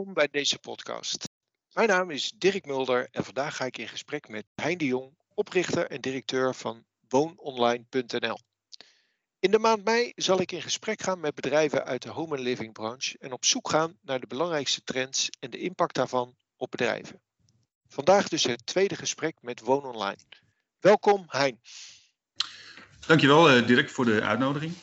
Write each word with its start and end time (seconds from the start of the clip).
Welkom 0.00 0.18
bij 0.18 0.28
deze 0.30 0.58
podcast. 0.58 1.28
Mijn 1.72 1.88
naam 1.88 2.10
is 2.10 2.32
Dirk 2.36 2.66
Mulder 2.66 3.08
en 3.10 3.24
vandaag 3.24 3.56
ga 3.56 3.64
ik 3.64 3.78
in 3.78 3.88
gesprek 3.88 4.28
met 4.28 4.44
Hein 4.54 4.78
de 4.78 4.84
Jong, 4.84 5.14
oprichter 5.34 5.86
en 5.86 6.00
directeur 6.00 6.54
van 6.54 6.84
woononline.nl. 7.08 8.38
In 9.38 9.50
de 9.50 9.58
maand 9.58 9.84
mei 9.84 10.12
zal 10.16 10.40
ik 10.40 10.52
in 10.52 10.62
gesprek 10.62 11.02
gaan 11.02 11.20
met 11.20 11.34
bedrijven 11.34 11.84
uit 11.84 12.02
de 12.02 12.08
home 12.08 12.36
and 12.36 12.44
living 12.44 12.72
branche 12.72 13.18
en 13.18 13.32
op 13.32 13.44
zoek 13.44 13.70
gaan 13.70 13.98
naar 14.02 14.20
de 14.20 14.26
belangrijkste 14.26 14.82
trends 14.84 15.28
en 15.40 15.50
de 15.50 15.58
impact 15.58 15.94
daarvan 15.94 16.36
op 16.56 16.70
bedrijven. 16.70 17.20
Vandaag 17.88 18.28
dus 18.28 18.44
het 18.44 18.66
tweede 18.66 18.96
gesprek 18.96 19.36
met 19.40 19.60
Woon 19.60 19.84
Online. 19.84 20.22
Welkom 20.78 21.24
Hein. 21.26 21.60
Dankjewel 23.06 23.50
eh, 23.50 23.66
Dirk 23.66 23.90
voor 23.90 24.04
de 24.04 24.22
uitnodiging. 24.22 24.74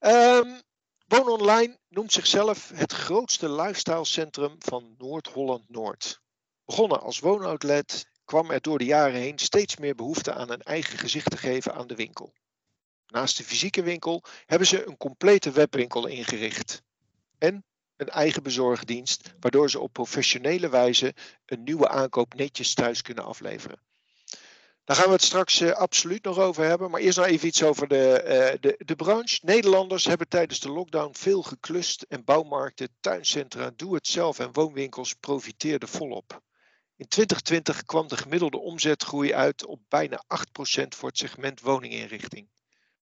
Um, 0.00 0.64
Woon 1.06 1.28
Online 1.28 1.78
noemt 1.88 2.12
zichzelf 2.12 2.70
het 2.74 2.92
grootste 2.92 3.52
lifestylecentrum 3.52 4.56
van 4.58 4.94
Noord-Holland-Noord. 4.98 6.20
Begonnen 6.64 7.00
als 7.00 7.18
woonoutlet 7.18 8.10
kwam 8.24 8.50
er 8.50 8.60
door 8.60 8.78
de 8.78 8.84
jaren 8.84 9.20
heen 9.20 9.38
steeds 9.38 9.76
meer 9.76 9.94
behoefte 9.94 10.32
aan 10.32 10.50
een 10.50 10.62
eigen 10.62 10.98
gezicht 10.98 11.30
te 11.30 11.36
geven 11.36 11.74
aan 11.74 11.86
de 11.86 11.94
winkel. 11.94 12.32
Naast 13.06 13.36
de 13.36 13.44
fysieke 13.44 13.82
winkel 13.82 14.24
hebben 14.46 14.66
ze 14.68 14.86
een 14.86 14.96
complete 14.96 15.50
webwinkel 15.50 16.06
ingericht. 16.06 16.82
En 17.38 17.64
een 17.96 18.08
eigen 18.08 18.42
bezorgdienst, 18.42 19.34
waardoor 19.40 19.70
ze 19.70 19.80
op 19.80 19.92
professionele 19.92 20.68
wijze 20.68 21.14
een 21.44 21.62
nieuwe 21.62 21.88
aankoop 21.88 22.34
netjes 22.34 22.74
thuis 22.74 23.02
kunnen 23.02 23.24
afleveren. 23.24 23.85
Daar 24.86 24.96
gaan 24.96 25.06
we 25.06 25.12
het 25.12 25.22
straks 25.22 25.60
uh, 25.60 25.70
absoluut 25.70 26.24
nog 26.24 26.38
over 26.38 26.64
hebben. 26.64 26.90
Maar 26.90 27.00
eerst 27.00 27.18
nog 27.18 27.26
even 27.26 27.48
iets 27.48 27.62
over 27.62 27.88
de, 27.88 28.22
uh, 28.24 28.60
de, 28.60 28.74
de 28.84 28.96
branche. 28.96 29.38
Nederlanders 29.42 30.04
hebben 30.04 30.28
tijdens 30.28 30.60
de 30.60 30.70
lockdown 30.70 31.14
veel 31.14 31.42
geklust 31.42 32.02
en 32.02 32.24
bouwmarkten, 32.24 32.88
tuincentra, 33.00 33.70
doe-het-zelf 33.76 34.38
en 34.38 34.52
woonwinkels 34.52 35.14
profiteerden 35.14 35.88
volop. 35.88 36.42
In 36.96 37.08
2020 37.08 37.82
kwam 37.82 38.08
de 38.08 38.16
gemiddelde 38.16 38.58
omzetgroei 38.58 39.34
uit 39.34 39.66
op 39.66 39.80
bijna 39.88 40.24
8% 40.24 40.88
voor 40.88 41.08
het 41.08 41.18
segment 41.18 41.60
woninginrichting. 41.60 42.48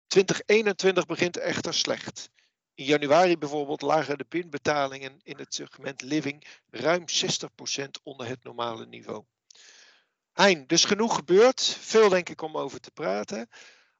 2021 0.07 1.05
begint 1.05 1.37
echter 1.37 1.73
slecht. 1.73 2.29
In 2.73 2.85
januari 2.85 3.37
bijvoorbeeld 3.37 3.81
lagen 3.81 4.17
de 4.17 4.23
pinbetalingen 4.23 5.19
in 5.23 5.37
het 5.37 5.53
segment 5.53 6.01
living 6.01 6.47
ruim 6.69 7.05
60% 7.25 7.85
onder 8.03 8.27
het 8.27 8.43
normale 8.43 8.85
niveau. 8.85 9.23
Hein, 10.41 10.63
dus 10.67 10.85
genoeg 10.85 11.15
gebeurd. 11.15 11.77
Veel 11.79 12.09
denk 12.09 12.29
ik 12.29 12.41
om 12.41 12.57
over 12.57 12.79
te 12.79 12.91
praten. 12.91 13.49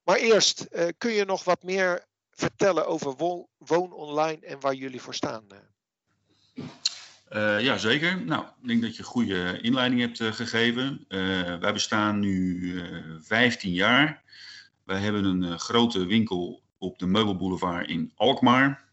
Maar 0.04 0.16
eerst, 0.16 0.68
uh, 0.72 0.88
kun 0.98 1.12
je 1.12 1.26
nog 1.26 1.44
wat 1.44 1.64
meer 1.64 2.06
vertellen 2.32 2.88
over 2.88 3.16
Woon, 3.58 3.94
Online 3.94 4.46
en 4.46 4.60
waar 4.60 4.74
jullie 4.74 5.02
voor 5.02 5.16
staan? 5.16 5.44
Uh, 7.32 7.62
ja, 7.62 7.78
zeker. 7.78 8.22
Nou, 8.26 8.46
ik 8.62 8.68
denk 8.68 8.82
dat 8.82 8.96
je 8.96 9.04
goede 9.04 9.62
inleiding 9.62 10.02
hebt 10.02 10.20
uh, 10.20 10.32
gegeven. 10.32 11.06
wij 11.60 11.74
bestaan 11.74 12.20
nu 12.20 12.82
15 13.20 13.72
jaar. 13.72 14.24
Wij 14.84 15.00
hebben 15.00 15.24
een 15.24 15.60
grote 15.60 16.06
winkel 16.06 16.62
op 16.78 17.00
de 17.00 17.06
Meubelboulevard 17.06 17.90
in 17.90 18.12
Alkmaar. 18.16 18.84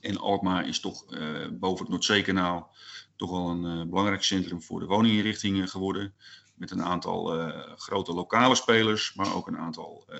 En 0.00 0.18
Alkmaar 0.18 0.68
is 0.68 0.80
toch 0.80 1.04
boven 1.50 1.78
het 1.78 1.88
Noordzeekanaal 1.88 2.74
toch 3.16 3.30
wel 3.30 3.48
een 3.48 3.88
belangrijk 3.88 4.22
centrum 4.22 4.62
voor 4.62 4.80
de 4.80 4.86
woninginrichtingen 4.86 5.68
geworden 5.68 6.14
met 6.62 6.70
een 6.70 6.84
aantal 6.84 7.38
uh, 7.38 7.62
grote 7.76 8.12
lokale 8.12 8.54
spelers, 8.54 9.14
maar 9.14 9.34
ook 9.34 9.46
een 9.46 9.58
aantal 9.58 10.06
uh, 10.10 10.18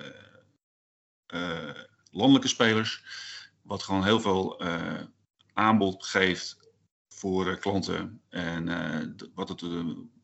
uh, 1.27 1.75
landelijke 2.11 2.47
spelers. 2.47 3.03
Wat 3.61 3.83
gewoon 3.83 4.03
heel 4.03 4.19
veel 4.19 4.61
aanbod 5.53 6.05
geeft 6.05 6.57
voor 7.09 7.57
klanten 7.57 8.21
en 8.29 8.65
wat 9.35 9.49
het 9.49 9.63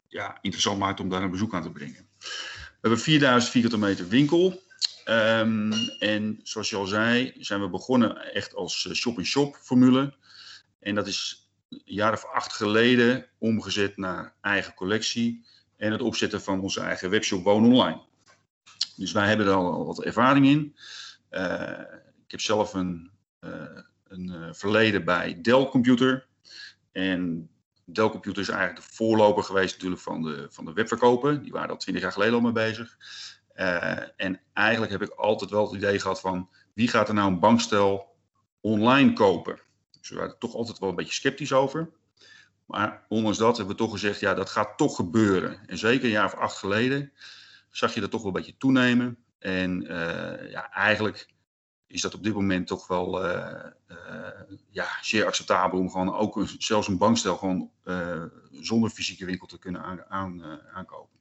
ja, 0.07 0.37
interessant 0.41 0.79
maakt 0.79 0.99
om 0.99 1.09
daar 1.09 1.23
een 1.23 1.31
bezoek 1.31 1.53
aan 1.53 1.63
te 1.63 1.71
brengen. 1.71 2.07
We 2.19 2.77
hebben 2.81 2.99
4000 2.99 3.51
vierkante 3.51 3.77
meter 3.77 4.07
winkel. 4.07 4.61
Um, 5.05 5.71
en 5.99 6.39
zoals 6.43 6.69
je 6.69 6.75
al 6.75 6.85
zei, 6.85 7.33
zijn 7.37 7.61
we 7.61 7.69
begonnen 7.69 8.33
echt 8.33 8.55
als 8.55 8.93
shop-in-shop 8.93 9.55
formule. 9.55 10.13
En 10.79 10.95
dat 10.95 11.07
is 11.07 11.49
een 11.69 11.81
jaar 11.85 12.13
of 12.13 12.25
acht 12.25 12.53
geleden 12.53 13.25
omgezet 13.37 13.97
naar 13.97 14.35
eigen 14.41 14.73
collectie 14.73 15.45
en 15.79 15.91
het 15.91 16.01
opzetten 16.01 16.41
van 16.41 16.61
onze 16.61 16.79
eigen 16.79 17.09
webshop 17.09 17.43
Woon 17.43 17.65
Online. 17.65 18.01
Dus 18.95 19.11
wij 19.11 19.27
hebben 19.27 19.45
er 19.47 19.53
al 19.53 19.85
wat 19.85 20.03
ervaring 20.03 20.45
in. 20.45 20.75
Uh, 21.31 21.79
ik 22.25 22.31
heb 22.31 22.41
zelf 22.41 22.73
een, 22.73 23.11
uh, 23.39 23.79
een 24.07 24.27
uh, 24.27 24.53
verleden 24.53 25.05
bij 25.05 25.41
Dell 25.41 25.65
Computer. 25.65 26.27
En 26.91 27.49
Dell 27.85 28.09
Computer 28.09 28.41
is 28.41 28.49
eigenlijk 28.49 28.87
de 28.87 28.93
voorloper 28.95 29.43
geweest 29.43 29.73
natuurlijk 29.73 30.01
van 30.01 30.21
de, 30.21 30.47
van 30.49 30.65
de 30.65 30.73
webverkopen. 30.73 31.43
Die 31.43 31.51
waren 31.51 31.69
al 31.69 31.77
twintig 31.77 32.03
jaar 32.03 32.11
geleden 32.11 32.33
al 32.33 32.41
mee 32.41 32.51
bezig. 32.51 32.97
en 34.15 34.41
eigenlijk 34.53 34.91
heb 34.91 35.01
ik 35.01 35.09
altijd 35.09 35.49
wel 35.49 35.65
het 35.65 35.75
idee 35.75 35.99
gehad 35.99 36.19
van 36.19 36.49
wie 36.73 36.87
gaat 36.87 37.07
er 37.07 37.13
nou 37.13 37.31
een 37.31 37.39
bankstel 37.39 38.15
online 38.61 39.13
kopen? 39.13 39.59
Dus 39.99 40.09
we 40.09 40.15
waren 40.15 40.31
er 40.31 40.37
toch 40.37 40.55
altijd 40.55 40.79
wel 40.79 40.89
een 40.89 40.95
beetje 40.95 41.13
sceptisch 41.13 41.53
over. 41.53 41.89
Maar 42.69 43.05
ondanks 43.07 43.37
dat 43.37 43.57
hebben 43.57 43.75
we 43.75 43.81
toch 43.81 43.91
gezegd, 43.91 44.19
ja, 44.19 44.33
dat 44.33 44.49
gaat 44.49 44.77
toch 44.77 44.95
gebeuren. 44.95 45.67
En 45.67 45.77
zeker 45.77 46.03
een 46.03 46.09
jaar 46.09 46.25
of 46.25 46.33
acht 46.33 46.57
geleden 46.57 47.11
zag 47.71 47.93
je 47.93 48.01
dat 48.01 48.11
toch 48.11 48.21
wel 48.21 48.29
een 48.29 48.37
beetje 48.37 48.57
toenemen. 48.57 49.17
En 49.39 49.83
uh, 49.83 50.51
ja, 50.51 50.71
eigenlijk 50.71 51.27
is 51.87 52.01
dat 52.01 52.13
op 52.13 52.23
dit 52.23 52.33
moment 52.33 52.67
toch 52.67 52.87
wel 52.87 53.25
uh, 53.25 53.65
uh, 53.87 53.97
ja, 54.69 54.87
zeer 55.01 55.25
acceptabel 55.25 55.79
om 55.79 55.89
gewoon 55.89 56.13
ook 56.13 56.45
zelfs 56.57 56.87
een 56.87 56.97
bankstel 56.97 57.37
gewoon 57.37 57.71
zonder 58.51 58.89
fysieke 58.89 59.25
winkel 59.25 59.47
te 59.47 59.59
kunnen 59.59 60.05
aan, 60.09 60.43
aankopen. 60.73 61.19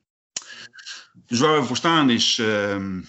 Dus 1.15 1.38
waar 1.38 1.60
we 1.60 1.66
voor 1.66 1.76
staan 1.76 2.10
is, 2.10 2.38
ehm, 2.38 3.03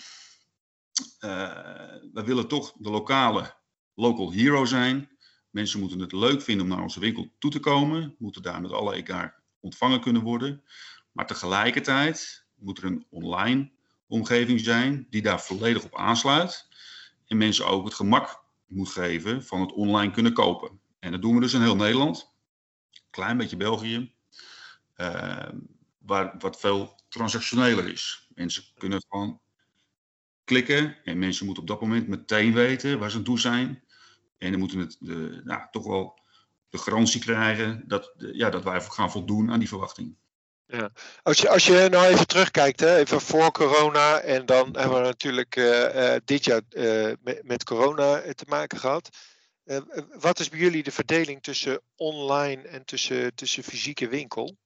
we 2.13 2.23
willen 2.25 2.47
toch 2.47 2.73
de 2.77 2.89
lokale 2.89 3.53
local 3.93 4.31
hero 4.31 4.65
zijn. 4.65 5.09
Mensen 5.49 5.79
moeten 5.79 5.99
het 5.99 6.11
leuk 6.11 6.41
vinden 6.41 6.65
om 6.65 6.71
naar 6.71 6.81
onze 6.81 6.99
winkel 6.99 7.31
toe 7.39 7.51
te 7.51 7.59
komen, 7.59 8.15
moeten 8.17 8.41
daar 8.41 8.61
met 8.61 8.71
alle 8.71 8.95
elkaar 8.95 9.41
ontvangen 9.59 10.01
kunnen 10.01 10.21
worden. 10.21 10.63
Maar 11.11 11.27
tegelijkertijd 11.27 12.45
moet 12.55 12.77
er 12.77 12.83
een 12.83 13.05
online 13.09 13.71
omgeving 14.07 14.59
zijn 14.59 15.07
die 15.09 15.21
daar 15.21 15.41
volledig 15.41 15.83
op 15.83 15.95
aansluit. 15.95 16.67
En 17.27 17.37
mensen 17.37 17.67
ook 17.67 17.85
het 17.85 17.93
gemak 17.93 18.43
moet 18.65 18.89
geven 18.89 19.43
van 19.43 19.61
het 19.61 19.71
online 19.71 20.11
kunnen 20.11 20.33
kopen. 20.33 20.79
En 20.99 21.11
dat 21.11 21.21
doen 21.21 21.35
we 21.35 21.41
dus 21.41 21.53
in 21.53 21.61
heel 21.61 21.75
Nederland. 21.75 22.33
Klein 23.09 23.37
beetje 23.37 23.57
België. 23.57 24.11
Uh, 24.97 25.49
waar, 25.97 26.35
wat 26.39 26.59
veel 26.59 27.01
transactioneler 27.09 27.87
is. 27.87 28.27
Mensen 28.33 28.63
kunnen 28.77 29.03
gewoon 29.07 29.39
klikken 30.43 30.97
en 31.03 31.19
mensen 31.19 31.45
moeten 31.45 31.63
op 31.63 31.69
dat 31.69 31.81
moment 31.81 32.07
meteen 32.07 32.53
weten 32.53 32.99
waar 32.99 33.11
ze 33.11 33.17
aan 33.17 33.23
toe 33.23 33.39
zijn. 33.39 33.83
En 34.39 34.51
dan 34.51 34.59
moeten 34.59 34.79
het 34.79 34.97
de, 34.99 35.41
nou, 35.43 35.61
toch 35.71 35.85
wel 35.85 36.19
de 36.69 36.77
garantie 36.77 37.21
krijgen 37.21 37.83
dat, 37.87 38.13
ja, 38.17 38.49
dat 38.49 38.63
wij 38.63 38.81
gaan 38.81 39.11
voldoen 39.11 39.51
aan 39.51 39.59
die 39.59 39.67
verwachting. 39.67 40.15
Ja. 40.65 40.91
Als, 41.23 41.37
je, 41.37 41.49
als 41.49 41.65
je 41.65 41.87
nou 41.91 42.07
even 42.07 42.27
terugkijkt, 42.27 42.79
hè, 42.79 42.95
even 42.95 43.21
voor 43.21 43.51
corona, 43.51 44.19
en 44.19 44.45
dan 44.45 44.77
hebben 44.77 44.97
we 44.97 45.03
natuurlijk 45.03 45.55
uh, 45.55 45.95
uh, 45.95 46.15
dit 46.25 46.45
jaar 46.45 46.61
met, 47.21 47.43
met, 47.43 47.63
corona 47.63 48.21
te 48.33 48.45
maken 48.47 48.77
gehad. 48.77 49.09
wat 50.19 50.39
is 50.39 50.49
bij 50.49 50.59
jullie 50.59 50.83
de 50.83 50.91
verdeling 50.91 51.43
tussen 51.43 51.81
online 51.95 52.61
en 52.61 52.85
tussen, 52.85 53.35
tussen 53.35 53.63
fysieke 53.63 54.07
winkel? 54.07 54.57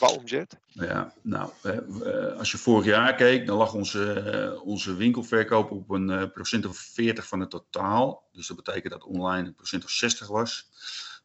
Omzet? 0.00 0.58
Ja, 0.66 1.12
nou, 1.22 1.50
eh, 1.62 2.38
als 2.38 2.50
je 2.50 2.58
vorig 2.58 2.84
jaar 2.84 3.14
keek, 3.14 3.46
dan 3.46 3.56
lag 3.56 3.74
onze, 3.74 4.12
eh, 4.12 4.66
onze 4.66 4.96
winkelverkoop 4.96 5.70
op 5.70 5.90
een 5.90 6.10
eh, 6.10 6.30
procent 6.32 6.66
of 6.66 6.76
40 6.76 7.26
van 7.26 7.40
het 7.40 7.50
totaal. 7.50 8.28
Dus 8.32 8.46
dat 8.46 8.56
betekent 8.56 8.92
dat 8.92 9.04
online 9.04 9.46
een 9.46 9.54
procent 9.54 9.84
of 9.84 9.90
60 9.90 10.26
was. 10.26 10.68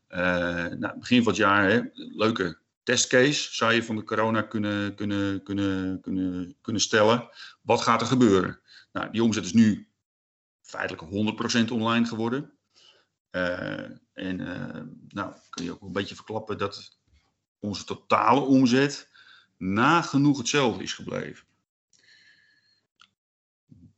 nou, 0.10 1.00
begin 1.00 1.24
van 1.24 1.32
het 1.32 1.42
jaar, 1.42 1.70
hè, 1.70 1.82
leuke 1.94 2.58
testcase 2.84 3.54
zou 3.56 3.74
je 3.74 3.84
van 3.84 3.96
de 3.96 4.04
corona 4.04 4.42
kunnen, 4.42 4.96
kunnen, 4.96 5.44
kunnen, 5.44 6.02
kunnen, 6.02 6.56
kunnen 6.62 6.82
stellen. 6.82 7.30
Wat 7.62 7.82
gaat 7.82 8.02
er 8.02 8.08
gebeuren? 8.08 8.60
Nou, 8.92 9.12
die 9.12 9.24
omzet 9.24 9.46
is 9.46 9.54
nu 9.54 9.90
feitelijk 10.62 11.02
100% 11.02 11.72
online 11.72 12.06
geworden. 12.06 12.52
Uh, 13.32 13.80
en 14.14 14.40
uh, 14.40 14.82
nou, 15.08 15.34
kun 15.50 15.64
je 15.64 15.72
ook 15.72 15.82
een 15.82 15.92
beetje 15.92 16.16
verklappen 16.16 16.58
dat 16.58 16.99
onze 17.60 17.84
totale 17.84 18.40
omzet 18.40 19.10
nagenoeg 19.58 20.38
hetzelfde 20.38 20.84
is 20.84 20.94
gebleven. 20.94 21.48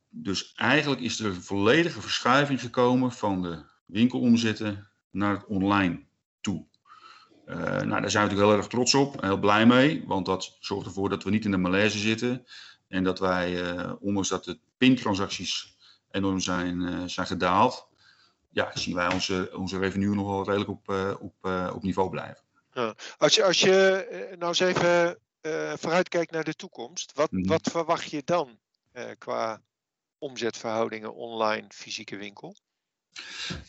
Dus 0.08 0.52
eigenlijk 0.54 1.00
is 1.00 1.20
er 1.20 1.26
een 1.26 1.42
volledige 1.42 2.00
verschuiving 2.00 2.60
gekomen 2.60 3.12
van 3.12 3.42
de 3.42 3.64
winkelomzetten 3.86 4.88
naar 5.10 5.34
het 5.34 5.46
online 5.46 6.04
toe. 6.40 6.66
Uh, 7.46 7.56
nou, 7.56 7.88
daar 7.88 8.10
zijn 8.10 8.28
we 8.28 8.32
natuurlijk 8.34 8.48
heel 8.48 8.56
erg 8.56 8.66
trots 8.66 8.94
op, 8.94 9.22
heel 9.22 9.38
blij 9.38 9.66
mee, 9.66 10.04
want 10.06 10.26
dat 10.26 10.56
zorgt 10.60 10.86
ervoor 10.86 11.08
dat 11.08 11.22
we 11.22 11.30
niet 11.30 11.44
in 11.44 11.50
de 11.50 11.56
malaise 11.56 11.98
zitten 11.98 12.46
en 12.88 13.04
dat 13.04 13.18
wij, 13.18 13.74
uh, 13.76 13.92
ondanks 14.00 14.28
dat 14.28 14.44
de 14.44 14.58
pintransacties 14.76 15.76
enorm 16.10 16.40
zijn, 16.40 16.80
uh, 16.80 17.02
zijn 17.06 17.26
gedaald, 17.26 17.88
ja, 18.50 18.70
zien 18.74 18.94
wij 18.94 19.12
onze, 19.12 19.50
onze 19.56 19.78
revenue 19.78 20.14
nog 20.14 20.26
wel 20.26 20.44
redelijk 20.44 20.70
op, 20.70 20.88
op, 21.20 21.34
op 21.74 21.82
niveau 21.82 22.10
blijven. 22.10 22.44
Ja. 22.72 22.94
Als 23.18 23.34
je, 23.34 23.44
als 23.44 23.60
je 23.60 24.36
nou 24.38 24.48
eens 24.48 24.60
even 24.60 25.18
vooruitkijkt 25.78 26.30
naar 26.30 26.44
de 26.44 26.54
toekomst, 26.54 27.12
wat, 27.14 27.30
mhm. 27.30 27.48
wat 27.48 27.70
verwacht 27.70 28.10
je 28.10 28.22
dan 28.24 28.58
qua 29.18 29.62
omzetverhoudingen 30.18 31.14
online, 31.14 31.66
fysieke 31.68 32.16
winkel? 32.16 32.56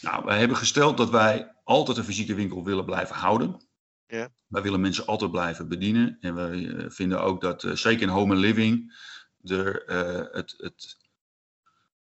Nou, 0.02 0.26
wij 0.26 0.40
hebben 0.40 0.58
gesteld 0.58 0.98
dat 0.98 1.10
wij 1.10 1.52
altijd 1.64 1.98
een 1.98 2.04
fysieke 2.04 2.34
winkel 2.34 2.64
willen 2.64 2.86
blijven 2.86 3.16
houden. 3.16 3.62
Ja. 4.08 4.30
Wij 4.48 4.62
willen 4.62 4.82
mensen 4.82 5.06
altijd 5.06 5.32
blijven 5.32 5.68
bedienen. 5.68 6.18
En 6.20 6.36
wij 6.36 6.68
eh, 6.68 6.86
vinden 6.88 7.22
ook 7.22 7.42
dat, 7.42 7.64
uh, 7.64 7.76
zeker 7.76 8.02
in 8.02 8.08
home 8.08 8.34
and 8.34 8.42
living, 8.42 8.94
er, 9.44 9.90
uh, 9.90 10.34
het, 10.36 10.54
het, 10.58 10.98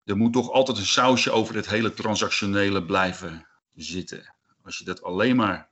er 0.04 0.18
moet 0.18 0.34
toch 0.34 0.52
altijd 0.52 0.78
een 0.78 0.86
sausje 0.86 1.32
over 1.32 1.56
het 1.56 1.70
hele 1.70 1.94
transactionele 1.94 2.86
blijven 2.86 3.48
zitten. 3.76 4.36
Als 4.64 4.78
je 4.78 4.84
dat 4.84 5.04
alleen 5.04 5.36
maar 5.36 5.69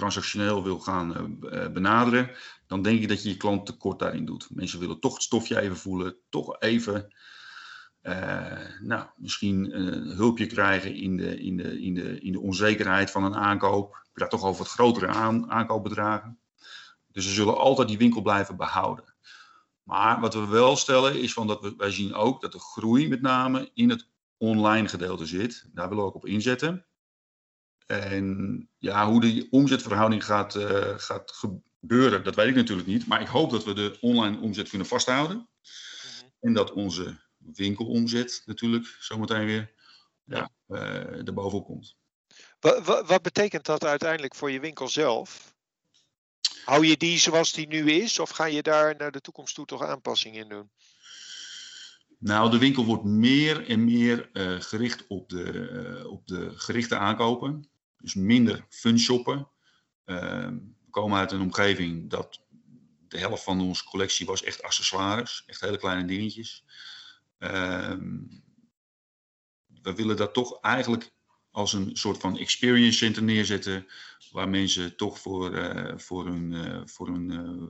transactioneel 0.00 0.62
wil 0.62 0.78
gaan 0.78 1.38
benaderen, 1.72 2.30
dan 2.66 2.82
denk 2.82 3.00
ik 3.02 3.08
dat 3.08 3.22
je 3.22 3.28
je 3.28 3.36
klant 3.36 3.66
tekort 3.66 3.98
daarin 3.98 4.24
doet. 4.24 4.48
Mensen 4.50 4.80
willen 4.80 5.00
toch 5.00 5.14
het 5.14 5.22
stofje 5.22 5.60
even 5.60 5.76
voelen, 5.76 6.16
toch 6.28 6.60
even 6.60 7.14
uh, 8.02 8.80
nou, 8.80 9.06
misschien 9.16 9.76
een 9.76 10.16
hulpje 10.16 10.46
krijgen 10.46 10.94
in 10.94 11.16
de, 11.16 11.40
in, 11.40 11.56
de, 11.56 11.80
in, 11.82 11.94
de, 11.94 12.20
in 12.20 12.32
de 12.32 12.40
onzekerheid 12.40 13.10
van 13.10 13.24
een 13.24 13.36
aankoop. 13.36 13.94
Ik 13.94 14.10
praat 14.12 14.30
toch 14.30 14.44
over 14.44 14.62
wat 14.62 14.72
grotere 14.72 15.06
aan, 15.06 15.50
aankoopbedragen. 15.50 16.38
Dus 17.12 17.26
we 17.26 17.32
zullen 17.32 17.58
altijd 17.58 17.88
die 17.88 17.98
winkel 17.98 18.22
blijven 18.22 18.56
behouden. 18.56 19.14
Maar 19.82 20.20
wat 20.20 20.34
we 20.34 20.46
wel 20.46 20.76
stellen 20.76 21.20
is 21.20 21.32
van 21.32 21.46
dat 21.46 21.60
we, 21.60 21.74
wij 21.76 21.90
zien 21.90 22.14
ook 22.14 22.40
dat 22.40 22.52
de 22.52 22.58
groei 22.58 23.08
met 23.08 23.20
name 23.20 23.70
in 23.74 23.90
het 23.90 24.08
online 24.36 24.88
gedeelte 24.88 25.26
zit. 25.26 25.68
Daar 25.72 25.88
willen 25.88 26.04
we 26.04 26.08
ook 26.10 26.16
op 26.16 26.26
inzetten. 26.26 26.86
En 27.90 28.68
ja, 28.78 29.06
hoe 29.06 29.20
die 29.20 29.46
omzetverhouding 29.50 30.24
gaat, 30.24 30.54
uh, 30.54 30.98
gaat 30.98 31.32
gebeuren, 31.32 32.24
dat 32.24 32.34
weet 32.34 32.48
ik 32.48 32.54
natuurlijk 32.54 32.88
niet. 32.88 33.06
Maar 33.06 33.20
ik 33.20 33.26
hoop 33.26 33.50
dat 33.50 33.64
we 33.64 33.72
de 33.72 33.96
online 34.00 34.40
omzet 34.40 34.68
kunnen 34.68 34.86
vasthouden. 34.86 35.36
Mhm. 35.36 36.26
En 36.40 36.52
dat 36.52 36.72
onze 36.72 37.18
winkelomzet 37.36 38.42
natuurlijk 38.46 38.96
zometeen 39.00 39.44
weer 39.46 39.72
ja, 40.24 40.50
uh, 40.68 41.26
erbovenop 41.26 41.64
komt. 41.64 41.96
Wat, 42.60 42.84
wat, 42.84 43.08
wat, 43.08 43.22
betekent 43.22 43.66
dat 43.66 43.84
uiteindelijk 43.84 44.34
voor 44.34 44.50
je 44.50 44.60
winkel 44.60 44.88
zelf? 44.88 45.54
Hou 46.64 46.86
je 46.86 46.96
die 46.96 47.18
zoals 47.18 47.52
die 47.52 47.66
nu 47.66 47.90
is 47.90 48.18
of 48.18 48.30
ga 48.30 48.44
je 48.44 48.62
daar 48.62 48.96
naar 48.96 49.10
de 49.10 49.20
toekomst 49.20 49.54
toe 49.54 49.66
toch 49.66 49.82
aanpassingen 49.82 50.42
in 50.42 50.48
doen? 50.48 50.70
Nou, 52.18 52.50
de 52.50 52.58
winkel 52.58 52.84
wordt 52.84 53.04
meer 53.04 53.68
en 53.68 53.84
meer 53.84 54.30
uh, 54.32 54.60
gericht 54.60 55.06
op 55.06 55.28
de, 55.28 55.44
uh, 55.52 56.10
op 56.10 56.26
de 56.26 56.52
gerichte 56.54 56.96
aankopen. 56.96 57.69
Dus 58.00 58.14
minder 58.14 58.66
fun 58.68 58.98
shoppen. 58.98 59.48
Ehm, 60.04 60.54
we 60.54 60.90
komen 60.90 61.18
uit 61.18 61.32
een 61.32 61.40
omgeving 61.40 62.10
dat 62.10 62.40
de 63.08 63.18
helft 63.18 63.42
van 63.42 63.60
onze 63.60 63.84
collectie 63.84 64.26
was 64.26 64.42
echt 64.42 64.62
accessoires. 64.62 65.42
Echt 65.46 65.60
hele 65.60 65.78
kleine 65.78 66.04
dingetjes. 66.04 66.64
Ehm, 67.38 68.18
we 69.82 69.94
willen 69.94 70.16
dat 70.16 70.34
toch 70.34 70.60
eigenlijk 70.60 71.12
als 71.50 71.72
een 71.72 71.96
soort 71.96 72.18
van 72.18 72.38
experience 72.38 72.98
center 72.98 73.22
neerzetten, 73.22 73.86
waar 74.30 74.48
mensen 74.48 74.96
toch 74.96 75.18
voor, 75.18 75.54
uh, 75.54 75.98
voor 75.98 76.26
hun, 76.26 76.52
uh, 76.52 76.80
voor 76.84 77.06
hun 77.06 77.30
uh, 77.30 77.68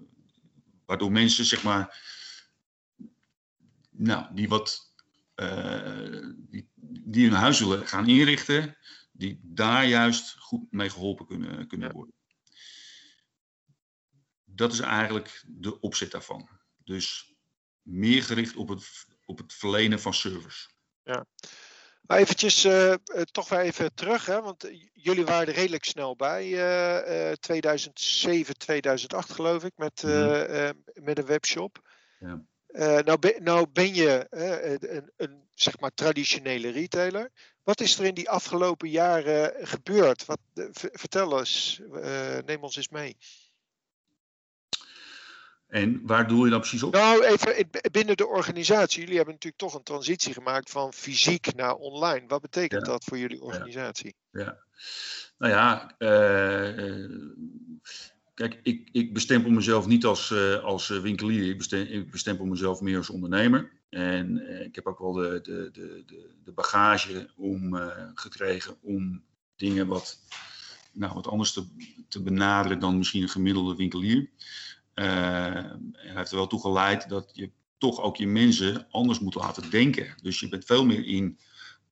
waardoor 0.87 1.13
mensen 1.13 1.45
zeg 1.45 1.63
maar, 1.63 2.03
nou, 3.91 4.35
die 4.35 4.49
wat, 4.49 4.95
die, 6.37 6.69
die 6.85 7.29
hun 7.29 7.39
huis 7.39 7.61
willen 7.61 7.87
gaan 7.87 8.09
inrichten, 8.09 8.77
die 9.21 9.41
daar 9.43 9.87
juist 9.87 10.35
goed 10.39 10.73
mee 10.73 10.91
geholpen 10.91 11.27
kunnen, 11.27 11.67
kunnen 11.67 11.93
worden. 11.93 12.15
Dat 14.45 14.73
is 14.73 14.81
eigenlijk 14.81 15.45
de 15.47 15.81
opzet 15.81 16.11
daarvan. 16.11 16.49
Dus 16.85 17.35
meer 17.83 18.23
gericht 18.23 18.57
op 18.57 18.69
het 18.69 19.07
op 19.31 19.39
het 19.39 19.55
verlenen 19.55 20.01
van 20.01 20.15
service. 20.15 20.69
Ja. 21.03 21.27
Maar 22.01 22.19
eventjes 22.19 22.65
uh, 22.65 22.95
toch 23.31 23.49
weer 23.49 23.61
even 23.61 23.95
terug, 23.95 24.27
hè, 24.27 24.43
want 24.43 24.65
eh, 24.65 24.87
jullie 24.93 25.25
waren 25.25 25.49
er 25.49 25.55
redelijk 25.55 25.85
snel 25.85 26.17
bij. 26.17 26.47
Uh, 26.49 27.33
2007, 27.33 28.59
2008 28.59 29.33
geloof 29.33 29.65
ik, 29.65 29.73
met, 29.77 30.03
mm 30.03 30.83
met 30.95 31.19
een 31.19 31.27
webshop. 31.27 31.89
Ja. 32.19 32.43
nou, 33.03 33.19
ben, 33.19 33.43
nou 33.43 33.67
ben 33.73 33.95
je 33.95 34.27
een, 34.31 35.13
een, 35.17 35.49
zeg 35.55 35.81
maar 35.81 35.95
traditionele 35.95 36.71
retailer. 36.71 37.31
Wat 37.63 37.81
is 37.81 37.99
er 37.99 38.05
in 38.05 38.15
die 38.15 38.31
afgelopen 38.31 38.89
jaren 38.89 39.67
gebeurd? 39.67 40.25
Wat, 40.25 40.39
vertel 40.93 41.39
eens, 41.39 41.81
neem 42.45 42.63
ons 42.63 42.77
eens 42.77 42.89
mee. 42.89 43.17
En 45.71 46.01
waar 46.07 46.29
doe 46.29 46.45
je 46.45 46.51
dan 46.51 46.61
precies 46.61 46.83
op? 46.83 46.93
Nou, 46.93 47.25
even 47.25 47.69
binnen 47.91 48.17
de 48.17 48.27
organisatie. 48.27 49.01
Jullie 49.01 49.17
hebben 49.17 49.35
natuurlijk 49.35 49.63
toch 49.63 49.75
een 49.75 49.83
transitie 49.83 50.33
gemaakt 50.33 50.71
van 50.71 50.93
fysiek 50.93 51.55
naar 51.55 51.75
online. 51.75 52.27
Wat 52.27 52.41
betekent 52.41 52.85
dat 52.85 53.05
voor 53.05 53.19
jullie 53.19 53.43
organisatie? 53.43 54.15
Ja, 54.31 54.41
ja. 54.41 54.59
nou 55.39 55.53
ja, 55.53 55.95
uh, 55.99 57.21
kijk, 58.35 58.61
ik, 58.63 58.89
ik 58.93 59.13
bestempel 59.13 59.51
mezelf 59.51 59.87
niet 59.87 60.05
als, 60.05 60.31
uh, 60.31 60.65
als 60.65 60.89
winkelier. 60.89 61.49
Ik, 61.49 62.11
bestempel, 62.11 62.45
mezelf 62.45 62.81
meer 62.81 62.97
als 62.97 63.11
ondernemer. 63.11 63.71
En 63.89 64.37
uh, 64.37 64.61
ik 64.65 64.75
heb 64.75 64.87
ook 64.87 64.99
wel 64.99 65.13
de, 65.13 65.41
de, 65.43 65.71
de, 65.73 66.05
de, 66.45 66.53
bagage 66.53 67.31
om, 67.37 67.77
gekregen 68.15 68.77
om 68.81 69.23
dingen 69.57 69.87
wat, 69.87 70.19
nou, 70.93 71.15
wat 71.15 71.27
anders 71.27 71.53
te, 72.09 72.23
benaderen 72.23 72.79
dan 72.79 72.99
misschien 72.99 73.23
een 73.23 73.29
gemiddelde 73.29 73.77
winkelier. 73.77 74.31
Uh, 74.95 75.05
hij 75.93 76.15
heeft 76.15 76.31
er 76.31 76.37
wel 76.37 76.47
toe 76.47 76.61
geleid 76.61 77.09
dat 77.09 77.31
je 77.33 77.51
toch 77.79 78.01
ook 78.01 78.17
je 78.17 78.27
mensen 78.27 78.87
anders 78.91 79.21
moet 79.21 79.35
laten 79.35 79.71
denken. 79.71 80.15
Dus 80.23 80.41
je 80.41 80.49
bent 80.49 80.65
veel 80.65 80.85
meer 80.85 81.07
in 81.07 81.39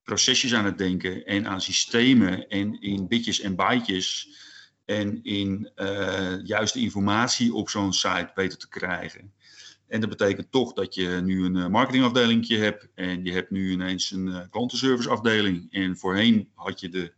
procesjes 0.03 0.53
aan 0.53 0.65
het 0.65 0.77
denken 0.77 1.25
en 1.25 1.47
aan 1.47 1.61
systemen 1.61 2.47
en 2.47 2.81
in 2.81 3.07
bitjes 3.07 3.39
en 3.39 3.55
bytes 3.55 4.27
en 4.89 5.23
in 5.23 5.71
uh, 5.75 6.45
juiste 6.45 6.79
informatie 6.79 7.53
op 7.53 7.69
zo'n 7.69 7.93
site 7.93 8.31
weten 8.35 8.59
te 8.59 8.69
krijgen. 8.69 9.33
En 9.87 9.99
dat 9.99 10.09
betekent 10.09 10.51
toch 10.51 10.73
dat 10.73 10.95
je 10.95 11.07
nu 11.07 11.45
een 11.45 11.55
eh, 11.55 11.67
marketingafdeling 11.67 12.47
hebt 12.47 12.87
en 12.95 13.25
je 13.25 13.31
hebt 13.31 13.49
nu 13.49 13.71
ineens 13.71 14.11
een 14.11 14.47
klantenserviceafdeling. 14.49 15.67
En 15.71 15.97
voorheen 15.97 16.49
had 16.53 16.79
je 16.79 16.89
de 16.89 17.13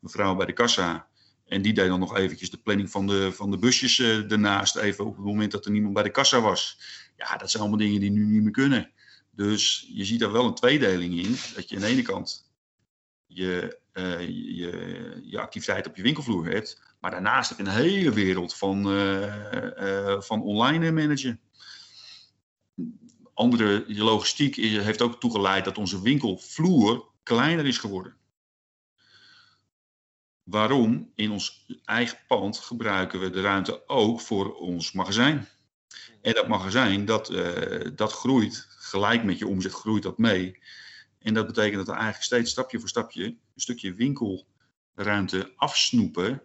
mevrouw 0.00 0.34
bij 0.34 0.46
de 0.46 0.52
kassa 0.52 1.08
en 1.46 1.62
die 1.62 1.72
deed 1.72 1.88
dan 1.88 2.00
nog 2.00 2.16
eventjes 2.16 2.50
de 2.50 2.58
planning 2.58 2.90
van 2.90 3.06
de, 3.06 3.32
van 3.32 3.50
de 3.50 3.58
busjes 3.58 4.00
ernaast, 4.00 4.76
even 4.76 5.06
op 5.06 5.16
het 5.16 5.24
moment 5.24 5.52
dat 5.52 5.64
er 5.64 5.70
niemand 5.70 5.94
bij 5.94 6.02
de 6.02 6.10
kassa 6.10 6.40
was. 6.40 6.78
Ja, 7.16 7.36
dat 7.36 7.50
zijn 7.50 7.62
allemaal 7.62 7.80
dingen 7.80 8.00
die 8.00 8.10
nu 8.10 8.24
niet 8.24 8.42
meer 8.42 8.52
kunnen. 8.52 8.90
Dus 9.30 9.90
je 9.92 10.04
ziet 10.04 10.20
daar 10.20 10.32
wel 10.32 10.46
een 10.46 10.54
tweedeling 10.54 11.18
in. 11.18 11.36
Dat 11.54 11.68
je 11.68 11.76
aan 11.76 11.82
de 11.82 11.88
ene 11.88 12.02
kant 12.02 12.52
je, 13.26 13.78
uh, 13.94 14.20
je, 14.28 15.20
je 15.24 15.40
activiteit 15.40 15.86
op 15.86 15.96
je 15.96 16.02
winkelvloer 16.02 16.46
hebt. 16.46 16.82
Maar 17.00 17.10
daarnaast 17.10 17.48
heb 17.48 17.58
je 17.58 17.64
een 17.64 17.70
hele 17.70 18.12
wereld 18.12 18.54
van, 18.54 18.92
uh, 18.92 20.20
van 20.20 20.42
online 20.42 20.92
managen. 20.92 21.40
Andere, 23.34 23.84
je 23.86 24.02
logistiek 24.02 24.56
heeft 24.56 25.02
ook 25.02 25.20
toegeleid 25.20 25.64
dat 25.64 25.78
onze 25.78 26.02
winkelvloer 26.02 27.08
kleiner 27.22 27.66
is 27.66 27.78
geworden. 27.78 28.16
Waarom? 30.42 31.10
In 31.14 31.30
ons 31.30 31.66
eigen 31.84 32.18
pand 32.26 32.58
gebruiken 32.58 33.20
we 33.20 33.30
de 33.30 33.40
ruimte 33.40 33.88
ook 33.88 34.20
voor 34.20 34.54
ons 34.54 34.92
magazijn. 34.92 35.48
En 36.22 36.34
dat 36.34 36.48
magazijn, 36.48 37.04
dat, 37.04 37.26
dat 37.94 38.12
groeit 38.12 38.66
gelijk 38.68 39.24
met 39.24 39.38
je 39.38 39.46
omzet, 39.46 39.72
groeit 39.72 40.02
dat 40.02 40.18
mee. 40.18 40.58
En 41.24 41.34
dat 41.34 41.46
betekent 41.46 41.76
dat 41.76 41.86
we 41.86 41.92
eigenlijk 41.92 42.24
steeds 42.24 42.50
stapje 42.50 42.78
voor 42.78 42.88
stapje 42.88 43.24
een 43.24 43.40
stukje 43.54 43.94
winkelruimte 43.94 45.52
afsnoepen 45.56 46.42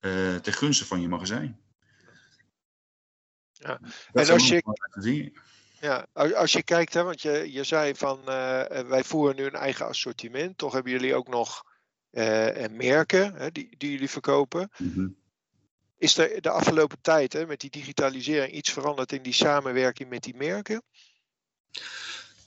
uh, 0.00 0.36
ten 0.36 0.52
gunste 0.52 0.86
van 0.86 1.00
je 1.00 1.08
magazijn. 1.08 1.60
Ja. 3.52 3.80
En 4.12 4.28
als 4.28 4.48
je, 4.48 4.62
ja, 5.80 6.06
als 6.12 6.52
je 6.52 6.62
kijkt, 6.62 6.94
hè, 6.94 7.02
want 7.02 7.22
je, 7.22 7.52
je 7.52 7.64
zei 7.64 7.94
van 7.94 8.18
uh, 8.18 8.64
wij 8.66 9.04
voeren 9.04 9.36
nu 9.36 9.44
een 9.44 9.54
eigen 9.54 9.86
assortiment, 9.86 10.58
toch 10.58 10.72
hebben 10.72 10.92
jullie 10.92 11.14
ook 11.14 11.28
nog 11.28 11.64
uh, 12.10 12.62
en 12.62 12.76
merken 12.76 13.34
hè, 13.34 13.50
die, 13.50 13.74
die 13.76 13.90
jullie 13.90 14.10
verkopen. 14.10 14.70
Mhm. 14.78 15.08
Is 15.98 16.18
er 16.18 16.42
de 16.42 16.50
afgelopen 16.50 17.00
tijd 17.00 17.32
hè, 17.32 17.46
met 17.46 17.60
die 17.60 17.70
digitalisering 17.70 18.52
iets 18.52 18.72
veranderd 18.72 19.12
in 19.12 19.22
die 19.22 19.32
samenwerking 19.32 20.08
met 20.08 20.22
die 20.22 20.36
merken? 20.36 20.82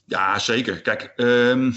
Ja, 0.09 0.39
zeker. 0.39 0.81
Kijk, 0.81 1.13
um, 1.15 1.73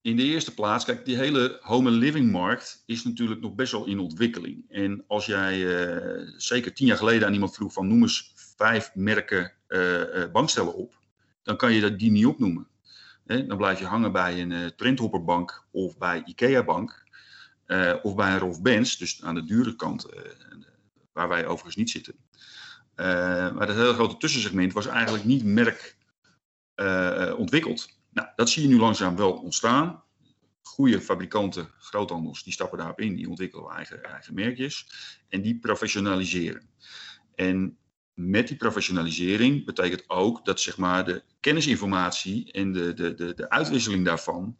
in 0.00 0.16
de 0.16 0.22
eerste 0.22 0.54
plaats, 0.54 0.84
kijk, 0.84 1.04
die 1.04 1.16
hele 1.16 1.58
home 1.60 1.88
and 1.88 1.98
living 1.98 2.30
markt 2.30 2.82
is 2.86 3.04
natuurlijk 3.04 3.40
nog 3.40 3.54
best 3.54 3.72
wel 3.72 3.86
in 3.86 3.98
ontwikkeling. 3.98 4.64
En 4.68 5.04
als 5.06 5.26
jij 5.26 5.58
uh, 5.58 6.28
zeker 6.36 6.74
tien 6.74 6.86
jaar 6.86 6.96
geleden 6.96 7.26
aan 7.26 7.32
iemand 7.32 7.54
vroeg 7.54 7.72
van 7.72 7.88
noem 7.88 8.02
eens 8.02 8.32
vijf 8.56 8.90
merken 8.94 9.52
uh, 9.68 10.02
bankstellen 10.32 10.74
op, 10.74 10.94
dan 11.42 11.56
kan 11.56 11.72
je 11.72 11.80
dat 11.80 11.98
die 11.98 12.10
niet 12.10 12.26
opnoemen. 12.26 12.66
Dan 13.24 13.56
blijf 13.56 13.78
je 13.78 13.86
hangen 13.86 14.12
bij 14.12 14.40
een 14.40 14.50
uh, 14.50 14.66
Trendhopperbank 14.66 15.64
of 15.70 15.98
bij 15.98 16.22
IKEA-bank. 16.24 17.06
Of 18.02 18.14
bij 18.14 18.32
een 18.32 18.38
Rolf 18.38 18.62
Benz, 18.62 18.96
dus 18.96 19.22
aan 19.22 19.34
de 19.34 19.44
dure 19.44 19.76
kant, 19.76 20.06
waar 21.12 21.28
wij 21.28 21.46
overigens 21.46 21.76
niet 21.76 21.90
zitten. 21.90 22.14
maar 23.54 23.66
dat 23.66 23.76
hele 23.76 23.92
grote 23.92 24.16
tussensegment 24.16 24.72
was 24.72 24.86
eigenlijk 24.86 25.24
niet 25.24 25.44
merk 25.44 25.97
ontwikkeld. 27.36 27.88
Nou, 28.10 28.28
dat 28.36 28.50
zie 28.50 28.62
je 28.62 28.68
nu 28.68 28.78
langzaam 28.78 29.16
wel 29.16 29.32
ontstaan. 29.32 30.02
Goede 30.62 31.00
fabrikanten, 31.00 31.68
groothandels, 31.78 32.42
die 32.42 32.52
stappen 32.52 32.78
daarop 32.78 33.00
in, 33.00 33.14
die 33.14 33.28
ontwikkelen 33.28 33.70
eigen, 33.70 34.02
eigen 34.04 34.34
merkjes 34.34 34.88
en 35.28 35.42
die 35.42 35.58
professionaliseren. 35.58 36.68
En 37.34 37.78
met 38.14 38.48
die 38.48 38.56
professionalisering 38.56 39.64
betekent 39.64 40.04
ook 40.06 40.44
dat 40.44 40.60
zeg 40.60 40.76
maar, 40.76 41.04
de 41.04 41.22
kennisinformatie 41.40 42.52
en 42.52 42.72
de, 42.72 42.94
de, 42.94 43.34
de, 43.34 43.50
uitwisseling 43.50 44.04
daarvan 44.04 44.56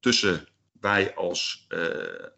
tussen 0.00 0.48
wij 0.80 1.14
als, 1.14 1.66
uh, 1.68 1.88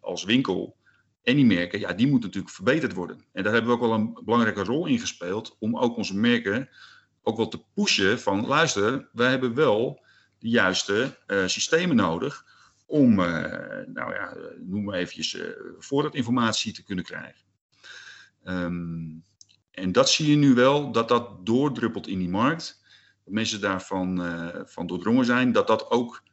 als 0.01 0.23
winkel 0.23 0.77
en 1.23 1.35
die 1.35 1.45
merken, 1.45 1.79
ja, 1.79 1.93
die 1.93 2.07
moet 2.07 2.21
natuurlijk 2.21 2.53
verbeterd 2.53 2.93
worden. 2.93 3.25
En 3.31 3.43
daar 3.43 3.53
hebben 3.53 3.71
we 3.71 3.77
ook 3.77 3.87
wel 3.87 3.93
een 3.93 4.19
belangrijke 4.23 4.63
rol 4.63 4.85
in 4.85 4.99
gespeeld 4.99 5.55
om 5.59 5.77
ook 5.77 5.97
onze 5.97 6.17
merken 6.17 6.69
ook 7.29 7.37
wel 7.37 7.47
te 7.47 7.63
pushen 7.73 8.19
van 8.19 8.45
luister, 8.45 9.09
wij 9.11 9.29
hebben 9.29 9.53
wel 9.53 10.03
de 10.39 10.49
juiste 10.49 11.17
uh, 11.27 11.47
systemen 11.47 11.95
nodig 11.95 12.45
om, 12.85 13.19
uh, 13.19 13.25
nou 13.85 14.13
ja, 14.13 14.35
noem 14.57 14.83
maar 14.83 14.95
eventjes, 14.95 15.37
voorraadinformatie 15.77 16.73
te 16.73 16.83
kunnen 16.83 17.05
krijgen. 17.05 17.41
Um, 18.43 19.23
en 19.71 19.91
dat 19.91 20.09
zie 20.09 20.29
je 20.29 20.35
nu 20.35 20.53
wel, 20.53 20.91
dat 20.91 21.07
dat 21.07 21.45
doordruppelt 21.45 22.07
in 22.07 22.19
die 22.19 22.29
markt. 22.29 22.81
Dat 23.23 23.33
mensen 23.33 23.61
daarvan 23.61 24.25
uh, 24.25 24.47
van 24.63 24.87
doordrongen 24.87 25.25
zijn, 25.25 25.51
dat 25.51 25.67
dat 25.67 25.91
ook 25.91 26.23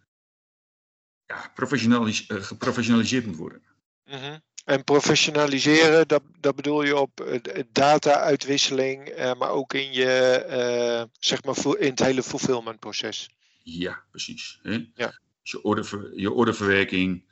ja, 1.26 1.50
professionalis 1.54 2.28
uh, 2.28 2.42
geprofessionaliseerd 2.42 3.26
moet 3.26 3.36
worden. 3.36 3.62
-hmm. 4.04 4.40
En 4.66 4.84
professionaliseren, 4.84 6.08
dat, 6.08 6.22
dat 6.40 6.56
bedoel 6.56 6.82
je 6.82 6.96
op 6.96 7.20
uh, 7.20 7.62
data-uitwisseling, 7.72 9.14
maar 9.38 9.50
ook 9.50 9.72
in, 9.72 9.92
je, 9.92 11.08
zeg 11.18 11.44
maar 11.44 11.56
in 11.78 11.90
het 11.90 11.98
hele 11.98 12.22
fulfillment-proces. 12.22 13.30
Ja, 13.62 14.02
precies. 14.10 14.58
Hè? 14.62 14.90
Ja. 14.94 15.20
Dus 15.42 15.50
je, 15.50 15.62
order, 15.62 16.12
je 16.16 16.32
orderverwerking, 16.32 17.24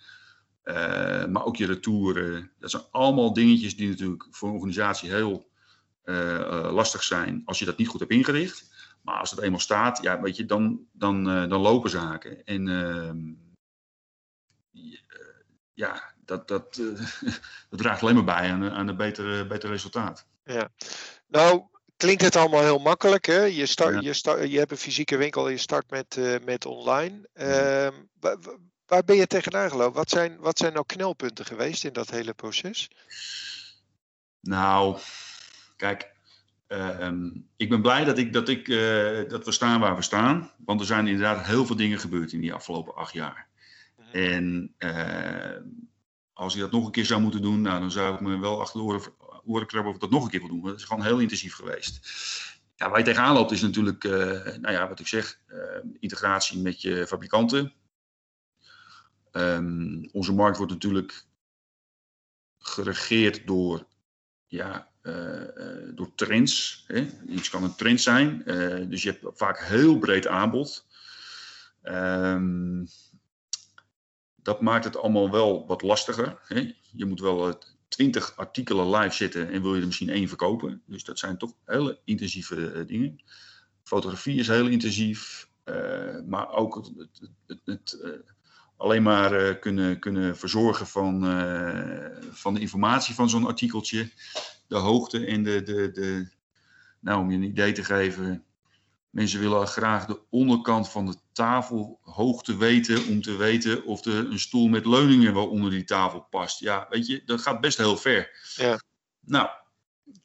maar 1.29 1.45
ook 1.45 1.57
je 1.57 1.67
retouren. 1.67 2.51
Dat 2.59 2.71
zijn 2.71 2.83
allemaal 2.91 3.33
dingetjes 3.33 3.77
die 3.77 3.89
natuurlijk 3.89 4.27
voor 4.31 4.49
een 4.49 4.55
organisatie 4.55 5.11
heel 5.11 5.51
uh, 6.05 6.69
lastig 6.73 7.03
zijn 7.03 7.43
als 7.45 7.59
je 7.59 7.65
dat 7.65 7.79
niet 7.79 7.89
goed 7.89 8.01
hebt 8.01 8.13
ingericht. 8.13 8.73
Maar 9.03 9.19
als 9.19 9.31
het 9.31 9.41
eenmaal 9.41 9.61
staat, 9.61 10.03
ja, 10.03 10.21
weet 10.21 10.37
je, 10.37 10.45
dan, 10.45 10.87
dan, 10.93 11.25
dan 11.25 11.61
lopen 11.61 11.91
zaken. 11.91 12.45
En 12.45 12.69
ehm, 12.69 13.33
ja, 15.75 16.14
dat, 16.27 16.49
dat, 16.49 16.75
dat 17.71 17.79
draagt 17.79 18.03
alleen 18.03 18.15
maar 18.15 18.25
bij 18.25 18.51
aan, 18.51 18.71
aan 18.71 18.89
een 18.89 18.97
beter, 18.97 19.47
beter 19.47 19.71
resultaat. 19.71 20.27
Ja, 20.45 20.69
nou 21.27 21.63
klinkt 21.97 22.23
het 22.23 22.37
allemaal 22.37 22.63
heel 22.63 22.79
makkelijk. 22.79 23.27
Hè? 23.27 23.41
Je, 23.41 23.67
start, 23.67 23.95
ja. 23.95 24.01
je, 24.01 24.13
start, 24.13 24.51
je 24.51 24.59
hebt 24.59 24.71
een 24.71 24.77
fysieke 24.77 25.17
winkel 25.17 25.47
en 25.47 25.53
je 25.53 25.59
start 25.59 25.91
met, 25.91 26.17
uh, 26.17 26.37
met 26.45 26.67
online. 26.67 27.29
Uh, 27.35 27.99
waar, 28.21 28.37
waar 28.87 29.05
ben 29.05 29.17
je 29.17 29.27
tegenaan 29.27 29.71
gelopen? 29.71 29.97
Wat 29.97 30.11
zijn, 30.11 30.37
wat 30.39 30.59
zijn 30.59 30.73
nou 30.73 30.87
knelpunten 30.87 31.45
geweest 31.45 31.85
in 31.85 31.93
dat 31.93 32.11
hele 32.11 32.35
proces? 32.35 32.91
Nou, 34.41 34.99
Kijk, 35.77 36.13
uh, 36.69 37.11
ik 37.57 37.69
ben 37.69 37.83
blij 37.83 38.05
dat, 38.05 38.19
ik, 38.19 38.33
dat, 38.33 38.49
ik, 38.49 38.67
dat 39.29 39.45
we 39.45 39.53
staan 39.53 39.81
waar 39.81 39.97
we 39.97 40.03
staan. 40.03 40.51
Want 40.65 40.81
er 40.81 40.87
zijn 40.87 41.07
inderdaad 41.07 41.47
heel 41.47 41.67
veel 41.67 41.77
dingen 41.77 41.99
gebeurd 41.99 42.33
in 42.33 42.41
die 42.41 42.53
afgelopen 42.53 42.95
acht 42.95 43.13
jaar. 43.13 43.47
Mhm. 43.97 44.17
En 44.17 44.75
uh, 44.79 45.57
als 46.35 46.55
ik 46.55 46.61
dat 46.61 46.71
nog 46.71 46.87
een 46.87 46.93
keer 46.93 47.07
zou 47.07 47.21
moeten 47.21 47.43
doen, 47.43 47.61
nou, 47.61 47.81
dan 47.81 47.91
zou 47.91 48.15
ik 48.15 48.21
me 48.21 48.39
wel 48.39 48.61
achter 48.61 48.81
de 48.81 48.87
oren, 48.87 49.03
oren 49.45 49.87
of 49.87 49.95
ik 49.95 50.01
dat 50.01 50.11
nog 50.11 50.25
een 50.25 50.31
keer 50.31 50.41
wil 50.41 50.49
doen. 50.49 50.63
Dat 50.63 50.79
is 50.79 50.85
gewoon 50.85 51.05
heel 51.05 51.19
intensief 51.19 51.55
geweest. 51.55 52.13
Ja, 52.77 52.89
waar 52.89 52.99
je 52.99 53.05
tegenaan 53.05 53.35
loopt 53.35 53.51
is 53.51 53.63
natuurlijk, 53.63 54.05
nou 54.61 54.71
ja, 54.71 54.89
wat 54.89 55.01
ik 55.01 55.07
zeg, 55.07 55.41
integratie 56.01 56.59
met 56.59 56.81
je 56.83 57.07
fabrikanten. 57.07 57.73
Um, 59.33 60.09
onze 60.13 60.33
markt 60.33 60.57
wordt 60.57 60.73
natuurlijk 60.73 61.27
geregeerd 62.59 63.47
door 63.47 63.87
ja, 64.47 64.89
uh, 65.03 65.43
door 65.95 66.15
trends. 66.15 66.85
Hè? 66.87 67.07
Iets 67.29 67.51
kan 67.51 67.65
een 67.65 67.75
trend 67.75 68.01
zijn, 68.01 68.43
dus 68.89 69.03
je 69.03 69.11
hebt 69.11 69.39
vaak 69.39 69.59
heel 69.59 69.99
breed 69.99 70.27
aanbod. 70.27 70.87
Um, 71.83 72.87
dat 74.45 74.61
maakt 74.61 74.85
het 74.85 74.97
allemaal 74.97 75.31
wel 75.31 75.67
wat 75.67 75.83
lastiger. 75.83 76.39
Hè? 76.47 76.75
Je 76.93 77.05
moet 77.05 77.21
wel 77.21 77.59
twintig 77.89 78.37
artikelen 78.37 78.91
live 78.91 79.15
zetten 79.15 79.51
en 79.51 79.63
wil 79.63 79.75
je 79.75 79.81
er 79.81 79.87
misschien 79.87 80.11
één 80.11 80.29
verkopen. 80.29 80.83
Dus 80.87 81.05
dat 81.05 81.19
zijn 81.19 81.39
toch 81.39 81.53
hele 81.65 81.99
intensieve 82.05 82.85
dingen. 82.87 83.23
Fotografie 83.83 84.39
is 84.39 84.49
heel 84.49 84.67
intensief, 84.67 85.49
maar 86.27 86.51
ook 86.51 86.75
het, 86.75 86.93
het, 86.97 87.31
het, 87.47 87.61
het 87.65 88.01
alleen 88.77 89.03
maar 89.03 89.59
kunnen, 89.59 89.99
kunnen 89.99 90.37
verzorgen 90.37 90.87
van, 90.87 91.21
van 92.33 92.55
de 92.55 92.61
informatie 92.61 93.15
van 93.15 93.29
zo'n 93.29 93.47
artikeltje 93.47 94.11
de 94.67 94.77
hoogte 94.77 95.27
en 95.27 95.43
de, 95.43 95.63
de, 95.63 95.91
de, 95.91 96.29
nou 97.01 97.21
om 97.21 97.31
je 97.31 97.37
een 97.37 97.43
idee 97.43 97.73
te 97.73 97.85
geven, 97.85 98.45
mensen 99.15 99.41
willen 99.41 99.67
graag 99.67 100.07
de 100.07 100.21
onderkant 100.31 100.89
van 100.89 101.07
de 101.07 101.17
tafelhoogte 101.33 102.57
weten 102.57 103.07
om 103.07 103.23
te 103.23 103.37
weten 103.37 103.85
of 103.85 104.05
er 104.05 104.31
een 104.31 104.39
stoel 104.39 104.69
met 104.69 104.87
leuningen 104.87 105.35
wel 105.35 105.49
onder 105.49 105.71
die 105.71 105.85
tafel 105.85 106.21
past. 106.21 106.59
Ja, 106.59 106.87
weet 106.91 107.07
je, 107.07 107.23
dat 107.25 107.41
gaat 107.41 107.61
best 107.61 107.79
heel 107.79 107.97
ver. 107.97 108.31
Ja. 108.57 108.81
Nou, 109.21 109.49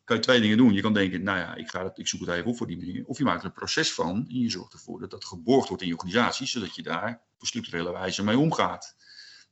kan 0.04 0.16
je 0.16 0.22
twee 0.22 0.42
dingen 0.42 0.58
doen. 0.58 0.74
Je 0.74 0.82
kan 0.82 0.94
denken, 0.94 1.24
nou 1.24 1.38
ja, 1.38 1.56
ik, 1.56 1.70
ga 1.70 1.84
het, 1.84 1.98
ik 1.98 2.08
zoek 2.08 2.20
het 2.20 2.30
even 2.30 2.46
op 2.46 2.58
voor 2.58 2.68
die 2.68 2.78
manier. 2.78 3.06
Of 3.06 3.18
je 3.18 3.24
maakt 3.24 3.40
er 3.40 3.46
een 3.46 3.54
proces 3.54 3.94
van 3.94 4.16
en 4.30 4.40
je 4.40 4.50
zorgt 4.50 4.74
ervoor 4.74 5.00
dat 5.00 5.12
dat 5.12 5.26
geborgd 5.26 5.68
wordt 5.68 5.84
in 5.84 5.90
je 5.90 5.96
organisatie, 5.96 6.48
zodat 6.48 6.76
je 6.76 6.84
daar 6.84 7.22
op 7.40 7.48
structurele 7.48 7.92
wijze 7.92 8.24
mee 8.24 8.38
omgaat. 8.38 8.96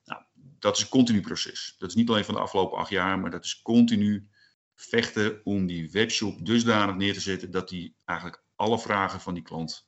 Nou, 0.06 0.22
dat 0.36 0.77
is 0.77 0.84
een 0.84 0.89
continu 0.89 1.22
proces. 1.22 1.75
Dat 1.77 1.89
is 1.89 1.96
niet 1.96 2.10
alleen 2.10 2.25
van 2.25 2.34
de 2.34 2.39
afgelopen 2.39 2.77
acht 2.77 2.89
jaar, 2.89 3.20
maar 3.20 3.32
dat 3.32 3.46
is 3.46 3.62
continu 3.62 4.27
vechten 4.75 5.41
om 5.44 5.65
die 5.65 5.91
webshop 5.91 6.46
dusdanig 6.46 6.96
neer 6.96 7.13
te 7.13 7.20
zetten 7.20 7.51
dat 7.51 7.70
die 7.70 7.96
eigenlijk 8.06 8.46
alle 8.57 8.79
vragen 8.79 9.19
van 9.19 9.33
die 9.33 9.43
klant 9.43 9.87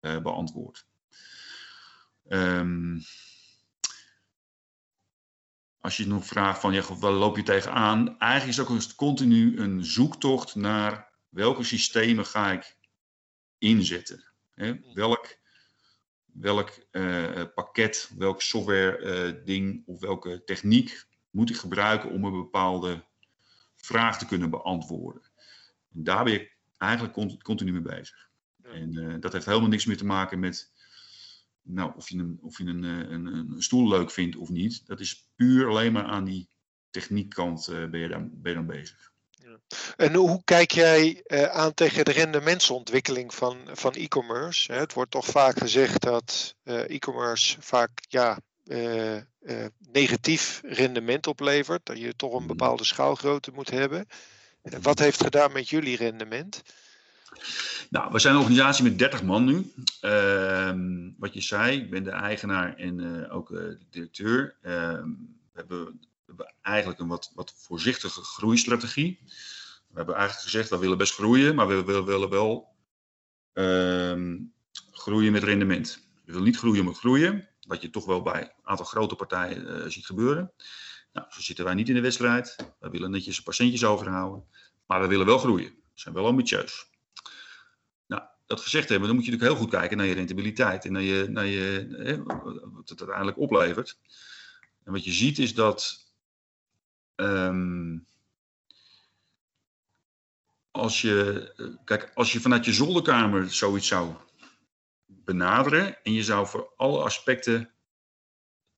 uh, 0.00 0.18
beantwoordt. 0.18 0.86
Um, 2.28 3.02
als 5.80 5.96
je 5.96 6.06
nog 6.06 6.26
vraagt 6.26 6.60
van, 6.60 6.72
ja, 6.72 6.94
waar 6.94 7.12
loop 7.12 7.36
je 7.36 7.42
tegenaan? 7.42 8.18
Eigenlijk 8.18 8.58
is 8.58 8.64
ook 8.64 8.68
een, 8.68 8.94
continu 8.96 9.58
een 9.58 9.84
zoektocht 9.84 10.54
naar 10.54 11.10
welke 11.28 11.62
systemen 11.62 12.26
ga 12.26 12.52
ik 12.52 12.76
inzetten. 13.58 14.32
Hè? 14.54 14.80
Welk, 14.94 15.38
welk 16.24 16.86
uh, 16.90 17.42
pakket, 17.54 18.10
welk 18.18 18.42
software 18.42 18.98
uh, 18.98 19.44
ding 19.44 19.86
of 19.86 20.00
welke 20.00 20.44
techniek 20.44 21.06
moet 21.30 21.50
ik 21.50 21.56
gebruiken 21.56 22.10
om 22.10 22.24
een 22.24 22.32
bepaalde 22.32 23.04
vraag 23.76 24.18
te 24.18 24.26
kunnen 24.26 24.50
beantwoorden. 24.50 25.22
En 25.94 26.04
daar 26.04 26.24
ben 26.24 26.32
je 26.32 26.50
eigenlijk 26.82 27.42
continu 27.42 27.72
mee 27.72 27.96
bezig. 27.96 28.30
En 28.62 28.92
uh, 28.92 29.14
dat 29.20 29.32
heeft 29.32 29.46
helemaal 29.46 29.68
niks 29.68 29.86
meer 29.86 29.96
te 29.96 30.04
maken 30.04 30.38
met 30.38 30.70
nou, 31.62 31.92
of 31.96 32.08
je, 32.08 32.18
een, 32.18 32.38
of 32.40 32.58
je 32.58 32.64
een, 32.64 32.84
eh, 32.84 33.10
een, 33.10 33.26
een, 33.26 33.62
stoel 33.62 33.88
leuk 33.88 34.10
vindt 34.10 34.36
of 34.36 34.48
niet. 34.48 34.86
Dat 34.86 35.00
is 35.00 35.28
puur 35.36 35.68
alleen 35.68 35.92
maar 35.92 36.04
aan 36.04 36.24
die 36.24 36.48
techniekkant 36.90 37.68
uh, 37.68 37.90
ben, 37.90 38.00
je 38.00 38.08
dan, 38.08 38.30
ben 38.32 38.50
je 38.50 38.58
dan 38.58 38.66
bezig. 38.66 39.12
Ja. 39.30 39.58
En 39.96 40.14
hoe 40.14 40.44
kijk 40.44 40.70
jij 40.70 41.22
uh, 41.26 41.44
aan 41.44 41.74
tegen 41.74 42.04
de 42.04 42.12
rendementsontwikkeling 42.12 43.34
van, 43.34 43.58
van 43.72 43.92
e-commerce? 43.92 44.72
Het 44.72 44.92
wordt 44.92 45.10
toch 45.10 45.26
vaak 45.26 45.58
gezegd 45.58 46.02
dat 46.02 46.56
e-commerce 46.64 47.56
vaak 47.60 47.90
ja, 48.08 48.38
uh, 48.64 49.16
uh, 49.16 49.66
negatief 49.78 50.60
rendement 50.64 51.26
oplevert. 51.26 51.86
Dat 51.86 51.98
je 51.98 52.16
toch 52.16 52.32
een 52.32 52.38
hmm. 52.38 52.46
bepaalde 52.46 52.84
schaalgrootte 52.84 53.50
moet 53.54 53.70
hebben. 53.70 54.06
Wat 54.62 54.98
heeft 54.98 55.22
gedaan 55.22 55.52
met 55.52 55.68
jullie 55.68 55.96
rendement? 55.96 56.62
Nou, 57.90 58.12
we 58.12 58.18
zijn 58.18 58.34
een 58.34 58.40
organisatie 58.40 58.84
met 58.84 58.98
30 58.98 59.22
man 59.22 59.44
nu. 59.44 59.72
Uh, 60.02 60.72
wat 61.18 61.34
je 61.34 61.40
zei, 61.40 61.80
ik 61.80 61.90
ben 61.90 62.04
de 62.04 62.10
eigenaar 62.10 62.76
en 62.76 62.98
uh, 62.98 63.34
ook 63.34 63.48
de 63.48 63.78
directeur. 63.90 64.56
Ehm, 64.62 65.08
we 65.52 65.58
hebben, 65.58 65.84
we, 65.84 66.08
hebben, 66.26 66.54
eigenlijk 66.62 67.00
een 67.00 67.08
wat, 67.08 67.32
wat 67.34 67.54
voorzichtige 67.56 68.22
groeistrategie. 68.22 69.18
We 69.88 69.96
hebben 69.96 70.14
eigenlijk 70.14 70.44
gezegd, 70.44 70.70
we 70.70 70.78
willen 70.78 70.98
best 70.98 71.14
groeien, 71.14 71.54
maar 71.54 71.68
we, 71.68 71.84
willen 71.84 72.30
wel 72.30 72.68
ehm, 73.52 74.38
groeien 74.90 75.32
met 75.32 75.42
rendement. 75.42 76.06
We 76.24 76.32
willen 76.32 76.46
niet 76.46 76.58
groeien 76.58 76.86
om 76.86 76.94
groeien. 76.94 77.48
Wat 77.66 77.82
je 77.82 77.90
toch 77.90 78.04
wel 78.04 78.22
bij 78.22 78.40
een 78.40 78.50
aantal 78.62 78.86
grote 78.86 79.14
partijen 79.14 79.66
uh, 79.66 79.90
ziet 79.90 80.06
gebeuren. 80.06 80.52
Nou, 81.12 81.26
zo 81.30 81.40
zitten 81.40 81.64
wij 81.64 81.74
niet 81.74 81.88
in 81.88 81.94
de 81.94 82.00
wedstrijd. 82.00 82.56
We 82.80 82.90
willen 82.90 83.10
netjes 83.10 83.36
een 83.38 83.42
paar 83.42 83.54
centjes 83.54 83.84
overhouden. 83.84 84.44
Maar 84.86 85.00
we 85.00 85.06
willen 85.06 85.26
wel 85.26 85.38
groeien. 85.38 85.70
We 85.70 86.00
zijn 86.00 86.14
wel 86.14 86.26
ambitieus. 86.26 86.90
Nou, 88.06 88.22
dat 88.22 88.30
dat 88.46 88.60
gezegd 88.60 88.88
hebben, 88.88 89.06
dan 89.08 89.16
moet 89.16 89.24
je 89.24 89.30
natuurlijk 89.30 89.58
heel 89.58 89.66
goed 89.68 89.78
kijken 89.78 89.96
naar 89.96 90.06
je 90.06 90.14
rentabiliteit 90.14 90.84
en 90.84 90.92
naar 90.92 91.02
je, 91.02 91.26
naar 91.28 91.46
je, 91.46 91.94
hè, 91.98 92.22
wat 92.72 92.88
het 92.88 93.00
uiteindelijk 93.00 93.38
oplevert. 93.38 93.98
En 94.84 94.92
wat 94.92 95.04
je 95.04 95.12
ziet 95.12 95.38
is 95.38 95.54
dat 95.54 96.12
ehm, 97.14 97.98
als 100.70 101.00
je, 101.00 101.52
kijk, 101.84 102.10
als 102.14 102.32
je 102.32 102.40
vanuit 102.40 102.64
je 102.64 102.72
zolderkamer 102.72 103.50
zoiets 103.50 103.88
zou 103.88 104.14
benaderen 105.06 106.02
en 106.02 106.12
je 106.12 106.22
zou 106.22 106.46
voor 106.46 106.72
alle 106.76 107.02
aspecten 107.02 107.71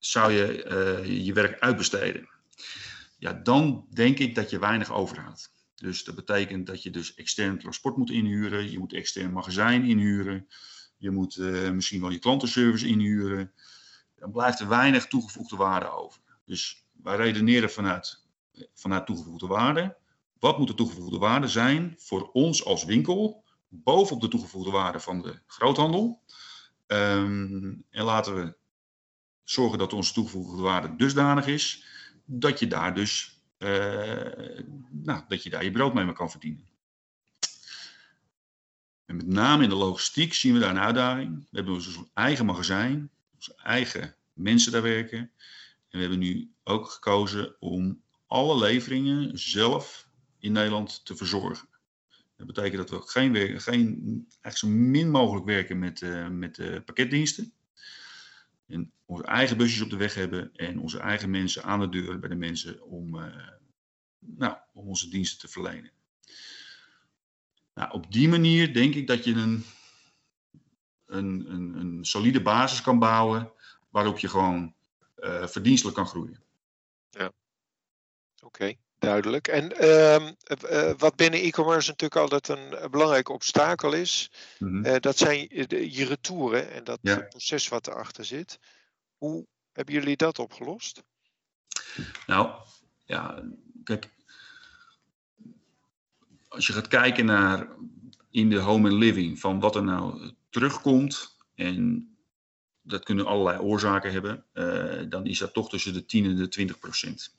zou 0.07 0.33
je 0.33 0.65
uh, 0.65 1.25
je 1.25 1.33
werk 1.33 1.61
uitbesteden. 1.61 2.29
Ja, 3.19 3.33
dan 3.33 3.87
denk 3.91 4.19
ik 4.19 4.35
dat 4.35 4.51
je 4.51 4.59
weinig 4.59 4.93
overhoudt. 4.93 5.53
Dus 5.75 6.05
dat 6.05 6.15
betekent 6.15 6.67
dat 6.67 6.83
je 6.83 6.91
dus 6.91 7.15
extern 7.15 7.59
transport 7.59 7.97
moet 7.97 8.11
inhuren, 8.11 8.71
je 8.71 8.79
moet 8.79 8.93
extern 8.93 9.33
magazijn 9.33 9.85
inhuren, 9.85 10.49
je 10.97 11.11
moet 11.11 11.37
uh, 11.37 11.71
misschien 11.71 12.01
wel 12.01 12.11
je 12.11 12.19
klantenservice 12.19 12.87
inhuren. 12.87 13.53
Dan 14.15 14.31
blijft 14.31 14.61
er 14.61 14.69
weinig 14.69 15.07
toegevoegde 15.07 15.57
waarde 15.57 15.91
over. 15.91 16.21
Dus 16.45 16.85
wij 17.03 17.17
redeneren 17.17 17.71
vanuit, 17.71 18.25
vanuit 18.75 19.07
toegevoegde 19.07 19.47
waarde. 19.47 19.97
Wat 20.39 20.59
moet 20.59 20.69
de 20.69 20.75
toegevoegde 20.75 21.19
waarde 21.19 21.49
zijn 21.49 21.95
voor 21.99 22.31
ons 22.33 22.65
als 22.65 22.85
winkel, 22.85 23.45
bovenop 23.69 24.21
de 24.21 24.29
toegevoegde 24.29 24.71
waarde 24.71 25.01
van 25.01 25.23
de 25.23 25.41
groothandel? 25.47 26.23
Um, 26.87 27.85
en 27.91 28.05
laten 28.05 28.35
we 28.35 28.57
zorgen 29.45 29.79
dat 29.79 29.93
onze 29.93 30.13
toegevoegde 30.13 30.63
waarde 30.63 30.97
dusdanig 30.97 31.47
is 31.47 31.85
dat 32.25 32.59
je 32.59 32.67
daar 32.67 32.95
dus 32.95 33.41
uh, 33.59 33.69
nou, 34.91 35.25
dat 35.29 35.43
je 35.43 35.51
daar 35.51 35.65
je 35.65 35.71
brood 35.71 35.95
mee 35.95 36.13
kan 36.13 36.31
verdienen. 36.31 36.65
En 39.05 39.17
met 39.17 39.27
name 39.27 39.63
in 39.63 39.69
de 39.69 39.75
logistiek 39.75 40.35
zien 40.35 40.55
we 40.55 40.59
daar 40.59 40.71
een 40.71 40.79
uitdaging. 40.79 41.39
We 41.51 41.57
hebben 41.57 41.75
ons 41.75 42.03
eigen 42.15 42.47
magazijn, 42.47 43.11
onze 43.35 43.55
eigen 43.57 44.17
mensen 44.33 44.73
daar 44.73 44.83
werken. 44.83 45.19
En 45.19 45.31
we 45.91 45.99
hebben 45.99 46.19
nu 46.19 46.53
ook 46.63 46.91
gekozen 46.91 47.57
om 47.61 48.03
alle 48.27 48.59
leveringen 48.59 49.39
zelf 49.39 50.09
in 50.39 50.53
Nederland 50.53 51.05
te 51.05 51.17
verzorgen. 51.17 51.69
Dat 52.37 52.47
betekent 52.47 52.89
dat 52.89 52.91
we 52.91 53.11
geen, 53.11 53.61
geen 53.61 54.03
eigenlijk 54.41 54.57
zo 54.57 54.69
min 54.69 55.11
mogelijk 55.11 55.47
werken 55.47 55.79
met, 55.79 56.01
uh, 56.01 56.29
met 56.29 56.59
uh, 56.59 56.81
pakketdiensten. 56.85 57.53
En 58.67 58.93
onze 59.05 59.25
eigen 59.25 59.57
busjes 59.57 59.81
op 59.81 59.91
de 59.91 59.97
weg 59.97 60.15
hebben 60.15 60.55
en 60.55 60.79
onze 60.79 60.99
eigen 60.99 61.31
mensen 61.31 61.65
aan 61.65 61.81
de 61.81 61.89
deur 61.89 62.19
bij 62.19 62.29
de 62.29 62.35
mensen 62.35 62.83
om, 62.83 63.15
uh, 63.15 63.49
nou, 64.19 64.57
om 64.73 64.89
onze 64.89 65.09
diensten 65.09 65.39
te 65.39 65.49
verlenen. 65.49 65.91
Nou, 67.75 67.93
op 67.93 68.13
die 68.13 68.29
manier 68.29 68.75
denk 68.75 68.95
ik 68.95 69.07
dat 69.07 69.25
je 69.25 69.33
een, 69.33 69.65
een, 71.07 71.53
een, 71.81 72.05
solide 72.05 72.43
basis 72.43 72.83
kan 72.83 72.99
bouwen 72.99 73.53
waarop 73.91 74.19
je 74.19 74.29
gewoon 74.29 74.75
uh, 75.17 75.47
verdienstelijk 75.47 75.97
kan 75.97 76.07
groeien. 76.07 76.43
Ja, 77.11 77.33
oké, 78.43 78.75
duidelijk. 78.99 79.49
En 79.49 79.73
uh, 79.81 80.17
uh, 80.17 80.93
wat 80.97 81.17
binnen 81.17 81.41
e-commerce 81.41 81.91
natuurlijk 81.91 82.21
altijd 82.21 82.49
een 82.49 82.91
belangrijk 82.91 83.29
obstakel 83.29 83.93
is, 83.93 84.31
mm 84.59 84.85
-hmm. 84.85 85.01
dat 85.01 85.19
zijn 85.19 85.39
je 85.69 86.05
retouren 86.05 86.71
en 86.71 86.85
dat 86.85 86.99
ja. 87.03 87.21
proces 87.21 87.69
wat 87.69 87.87
erachter 87.87 88.25
zit. 88.25 88.59
Hoe 89.17 89.47
hebben 89.73 89.95
jullie 89.95 90.17
dat 90.17 90.39
opgelost? 90.39 91.03
Nou, 92.27 92.51
ja, 93.05 93.43
kijk, 93.85 94.09
als 96.49 96.67
je 96.67 96.73
gaat 96.73 96.89
kijken 96.89 97.25
naar 97.25 97.69
in 98.31 98.51
de 98.51 98.59
home 98.59 98.91
and 98.91 98.99
living, 98.99 99.39
van 99.41 99.61
wat 99.61 99.77
er 99.77 99.85
nou 99.85 100.33
terugkomt, 100.51 101.37
en 101.55 102.09
dat 102.83 103.05
kunnen 103.05 103.27
allerlei 103.27 103.59
oorzaken 103.59 104.13
hebben, 104.13 104.45
dan 105.09 105.27
is 105.27 105.39
dat 105.39 105.53
toch 105.53 105.69
tussen 105.69 105.93
de 105.93 106.05
10 106.05 106.25
en 106.25 106.37
de 106.37 106.49
20 106.49 106.79
procent. 106.79 107.37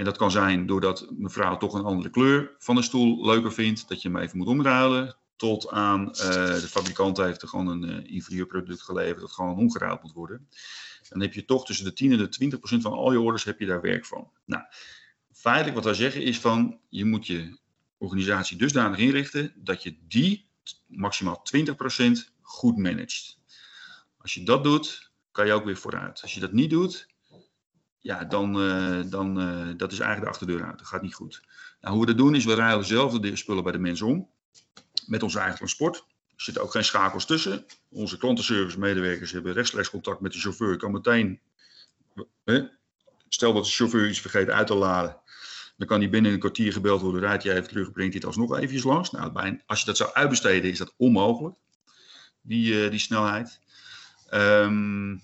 En 0.00 0.06
dat 0.06 0.16
kan 0.16 0.30
zijn 0.30 0.66
doordat 0.66 1.06
mevrouw 1.10 1.56
toch 1.56 1.74
een 1.74 1.84
andere 1.84 2.10
kleur 2.10 2.54
van 2.58 2.74
de 2.74 2.82
stoel 2.82 3.26
leuker 3.26 3.52
vindt, 3.52 3.88
dat 3.88 4.02
je 4.02 4.08
hem 4.08 4.18
even 4.18 4.38
moet 4.38 4.46
omruilen, 4.46 5.16
tot 5.36 5.70
aan 5.70 6.00
uh, 6.00 6.12
de 6.54 6.68
fabrikant 6.68 7.16
heeft 7.16 7.42
er 7.42 7.48
gewoon 7.48 7.66
een 7.66 8.14
uh, 8.32 8.46
product 8.46 8.82
geleverd 8.82 9.20
dat 9.20 9.32
gewoon 9.32 9.56
omgeruild 9.56 10.02
moet 10.02 10.12
worden. 10.12 10.48
Dan 11.08 11.20
heb 11.20 11.34
je 11.34 11.44
toch 11.44 11.66
tussen 11.66 11.84
de 11.84 11.92
10 11.92 12.12
en 12.12 12.18
de 12.18 12.28
20 12.28 12.58
procent 12.58 12.82
van 12.82 12.92
al 12.92 13.12
je 13.12 13.20
orders 13.20 13.44
heb 13.44 13.58
je 13.58 13.66
daar 13.66 13.80
werk 13.80 14.06
van. 14.06 14.30
Nou, 14.44 14.62
feitelijk 15.32 15.74
wat 15.74 15.84
wij 15.84 15.94
zeggen 15.94 16.22
is 16.22 16.38
van, 16.38 16.80
je 16.88 17.04
moet 17.04 17.26
je 17.26 17.58
organisatie 17.98 18.56
dusdanig 18.56 18.98
inrichten 18.98 19.52
dat 19.56 19.82
je 19.82 19.96
die 20.08 20.48
maximaal 20.86 21.42
20% 21.56 21.72
goed 22.40 22.76
managt. 22.76 23.38
Als 24.18 24.34
je 24.34 24.42
dat 24.42 24.64
doet, 24.64 25.10
kan 25.30 25.46
je 25.46 25.52
ook 25.52 25.64
weer 25.64 25.76
vooruit. 25.76 26.22
Als 26.22 26.34
je 26.34 26.40
dat 26.40 26.52
niet 26.52 26.70
doet, 26.70 27.08
ja, 28.00 28.24
dan, 28.24 28.62
uh, 28.62 29.00
dan 29.06 29.40
uh, 29.40 29.68
dat 29.76 29.92
is 29.92 29.98
eigenlijk 29.98 30.20
de 30.20 30.38
achterdeur 30.38 30.64
uit. 30.66 30.78
Dat 30.78 30.86
gaat 30.86 31.02
niet 31.02 31.14
goed. 31.14 31.42
Nou, 31.80 31.94
hoe 31.94 32.04
we 32.04 32.10
dat 32.10 32.18
doen 32.18 32.34
is, 32.34 32.44
we 32.44 32.54
ruilen 32.54 32.86
zelf 32.86 33.18
de 33.18 33.36
spullen 33.36 33.62
bij 33.62 33.72
de 33.72 33.78
mensen 33.78 34.06
om. 34.06 34.28
Met 35.06 35.22
ons 35.22 35.34
eigen 35.34 35.56
transport. 35.56 35.96
Er 35.96 36.46
zitten 36.46 36.62
ook 36.62 36.70
geen 36.70 36.84
schakels 36.84 37.26
tussen. 37.26 37.64
Onze 37.88 38.18
klantenservice 38.18 38.78
medewerkers 38.78 39.32
hebben 39.32 39.52
rechtstreeks 39.52 39.90
contact 39.90 40.20
met 40.20 40.32
de 40.32 40.38
chauffeur. 40.38 40.76
Kan 40.76 40.92
meteen, 40.92 41.40
hè, 42.44 42.68
stel 43.28 43.52
dat 43.52 43.64
de 43.64 43.70
chauffeur 43.70 44.08
iets 44.08 44.20
vergeet 44.20 44.48
uit 44.48 44.66
te 44.66 44.74
laden. 44.74 45.16
Dan 45.76 45.86
kan 45.86 46.00
die 46.00 46.08
binnen 46.08 46.32
een 46.32 46.38
kwartier 46.38 46.72
gebeld 46.72 47.00
worden, 47.00 47.20
rijdt 47.20 47.42
jij 47.42 47.56
even 47.56 47.68
terug, 47.68 47.92
brengt 47.92 48.14
het 48.14 48.24
alsnog 48.24 48.56
eventjes 48.56 48.82
langs. 48.82 49.10
Nou, 49.10 49.58
als 49.66 49.80
je 49.80 49.86
dat 49.86 49.96
zou 49.96 50.12
uitbesteden, 50.12 50.70
is 50.70 50.78
dat 50.78 50.94
onmogelijk, 50.96 51.56
die, 52.40 52.84
uh, 52.84 52.90
die 52.90 52.98
snelheid. 52.98 53.60
Um, 54.34 55.22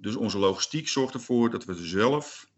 dus 0.00 0.16
onze 0.16 0.38
logistiek 0.38 0.88
zorgt 0.88 1.14
ervoor 1.14 1.50
dat 1.50 1.64
we 1.64 1.74
zelf 1.74 2.50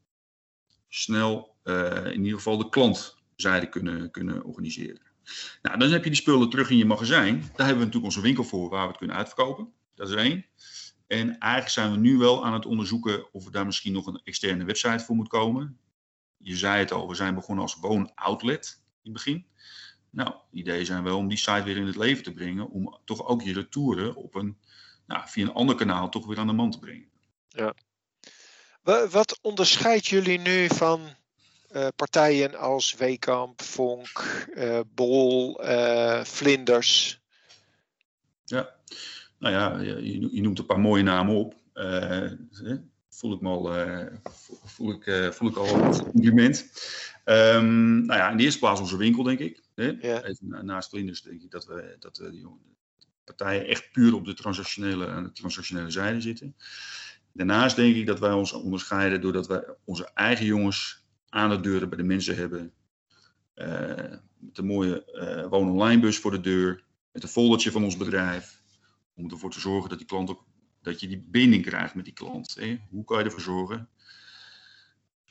snel 0.89 1.57
uh, 1.65 2.07
in 2.07 2.25
ieder 2.25 2.39
geval 2.39 2.59
de 2.59 2.69
klantzijde 2.69 3.69
kunnen, 3.69 4.11
kunnen 4.11 4.45
organiseren. 4.45 5.11
Nou, 5.63 5.79
dan 5.79 5.91
heb 5.91 6.05
je 6.05 6.11
die 6.11 6.19
spullen 6.19 6.51
terug 6.51 6.71
in 6.71 6.77
je 6.77 6.85
magazijn. 6.85 7.41
Daar 7.41 7.67
hebben 7.67 7.77
we 7.77 7.85
natuurlijk 7.85 8.05
onze 8.05 8.21
winkel 8.21 8.45
voor 8.45 8.69
waar 8.69 8.83
we 8.83 8.89
het 8.89 8.97
kunnen 8.97 9.17
uitverkopen. 9.17 9.73
Dat 9.95 10.09
is 10.09 10.15
één. 10.15 10.47
En 11.07 11.39
eigenlijk 11.39 11.73
zijn 11.73 11.91
we 11.91 11.99
nu 11.99 12.17
wel 12.17 12.45
aan 12.45 12.53
het 12.53 12.67
onderzoeken 12.67 13.33
of 13.33 13.45
er 13.45 13.53
daar 13.53 13.67
misschien 13.67 13.93
nog 13.93 14.07
een 14.07 14.21
externe 14.25 14.65
website 14.65 15.05
voor 15.05 15.17
moet 15.17 15.29
komen 15.29 15.81
je 16.43 16.57
zei 16.57 16.79
het 16.79 16.93
al, 16.93 17.09
we 17.09 17.15
zijn 17.15 17.35
begonnen 17.35 17.65
als 17.65 17.77
woonoutlet 17.77 18.83
in 18.85 18.99
het 19.03 19.13
begin. 19.13 19.47
Nou, 20.11 20.35
ideeën 20.51 20.87
zijn 20.87 21.03
wel 21.03 21.17
om 21.17 21.29
die 21.29 21.39
site 21.39 21.63
weer 21.63 21.77
in 21.77 21.87
het 21.87 21.97
leven 21.97 22.23
te 22.23 22.33
brengen, 22.33 22.71
om 22.71 22.99
toch 23.05 23.27
ook 23.27 23.43
je 23.43 23.53
retouren 23.53 24.15
op 24.15 24.35
een, 24.35 24.59
nou, 25.07 25.29
via 25.29 25.45
een 25.45 25.53
ander 25.53 25.75
kanaal 25.75 26.09
toch 26.09 26.27
weer 26.27 26.39
aan 26.39 26.47
de 26.47 26.53
man 26.53 26.71
te 26.71 26.79
brengen. 26.79 27.09
Ja. 27.53 27.75
Wat 29.11 29.39
onderscheidt 29.41 30.07
jullie 30.07 30.39
nu 30.39 30.69
van 30.69 31.01
uh, 31.73 31.89
partijen 31.97 32.55
als 32.55 32.95
Weekamp, 32.95 33.63
Vonk, 33.63 34.47
uh, 34.55 34.81
Bol, 34.95 35.65
uh, 35.65 36.25
Vlinders? 36.25 37.21
Ja, 38.45 38.75
nou 39.39 39.55
ja, 39.55 39.79
je, 39.79 40.35
je, 40.35 40.41
noemt 40.41 40.59
een 40.59 40.67
paar 40.67 40.81
mooie 40.81 41.03
namen 41.03 41.35
op 41.35 41.55
voel 43.09 43.33
ik 43.35 43.41
me 43.41 43.49
al, 43.49 43.73
voel, 44.65 44.93
ik, 44.93 45.33
voel 45.35 45.49
ik 45.49 45.57
al 45.57 45.75
een 45.75 46.11
compliment. 46.11 46.71
Um, 47.25 48.07
nou 48.07 48.19
ja, 48.19 48.31
in 48.31 48.37
de 48.37 48.43
eerste 48.43 48.59
plaats 48.59 48.81
onze 48.81 48.97
winkel, 48.97 49.23
denk 49.23 49.39
ik. 49.39 49.63
Hè? 49.75 49.97
Ja. 50.01 50.23
Even 50.23 50.65
naast 50.65 50.89
Vlinders 50.89 51.23
denk 51.23 51.43
ik 51.43 51.51
dat 51.51 51.67
we 51.67 51.97
dat 51.99 52.29
die 52.31 52.47
partijen 53.25 53.67
echt 53.67 53.93
puur 53.93 54.15
op 54.15 54.25
de 54.25 54.35
transactionele, 54.35 55.07
aan 55.07 55.23
de 55.23 55.33
transactionele 55.33 55.91
zijde 55.91 56.21
zitten. 56.21 56.57
Daarnaast 57.33 57.77
denk 57.77 57.97
ik 57.97 58.07
dat 58.07 58.19
wij 58.19 58.33
ons 58.33 58.53
onderscheiden 58.53 59.21
doordat 59.21 59.47
wij 59.47 59.65
onze 59.85 60.11
eigen 60.15 60.47
jongens 60.47 61.05
aan 61.29 61.51
de 61.51 61.61
deuren 61.61 61.89
bij 61.89 61.99
de 61.99 62.05
mensen 62.05 62.37
hebben. 62.37 62.73
met 64.39 64.59
een 64.59 64.67
mooie 64.67 65.05
woon-online 65.51 66.01
bus 66.01 66.19
voor 66.19 66.31
de 66.31 66.41
deur. 66.41 66.85
Met 67.13 67.23
een 67.23 67.29
foldertje 67.29 67.71
van 67.71 67.85
ons 67.85 67.97
bedrijf. 67.97 68.63
Om 69.15 69.31
ervoor 69.31 69.51
te 69.51 69.61
zorgen 69.61 69.89
dat 69.89 69.99
die 69.99 70.07
klant 70.07 70.31
ook 70.31 70.45
dat 70.83 71.01
je 71.01 71.09
die 71.09 71.27
binding 71.31 71.65
krijgt 71.65 71.95
met 71.95 72.05
die 72.05 72.15
klant. 72.15 72.55
Hè? 72.55 72.81
Hoe 72.91 73.05
kan 73.05 73.19
je 73.19 73.25
ervoor 73.25 73.41
zorgen 73.41 73.89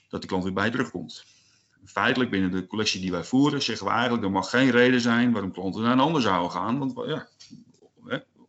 dat 0.10 0.20
die 0.20 0.30
klant 0.30 0.44
weer 0.44 0.54
bij 0.54 0.66
je 0.66 0.72
terugkomt? 0.72 1.26
Feitelijk 1.86 2.32
binnen 2.32 2.52
de 2.52 2.68
collectie 2.68 3.02
die 3.02 3.12
wij 3.12 3.24
voeren 3.24 3.62
zeggen 3.62 3.86
we 3.86 3.92
eigenlijk 3.92 4.24
er 4.24 4.32
mag 4.32 4.50
geen 4.50 4.72
reden 4.72 5.02
zijn 5.02 5.32
waarom 5.32 5.52
klanten 5.52 5.82
naar 5.82 5.92
een 5.92 6.00
ander 6.00 6.22
zouden 6.22 6.52
gaan. 6.52 6.80
Want 6.80 7.08
ja, 7.08 7.28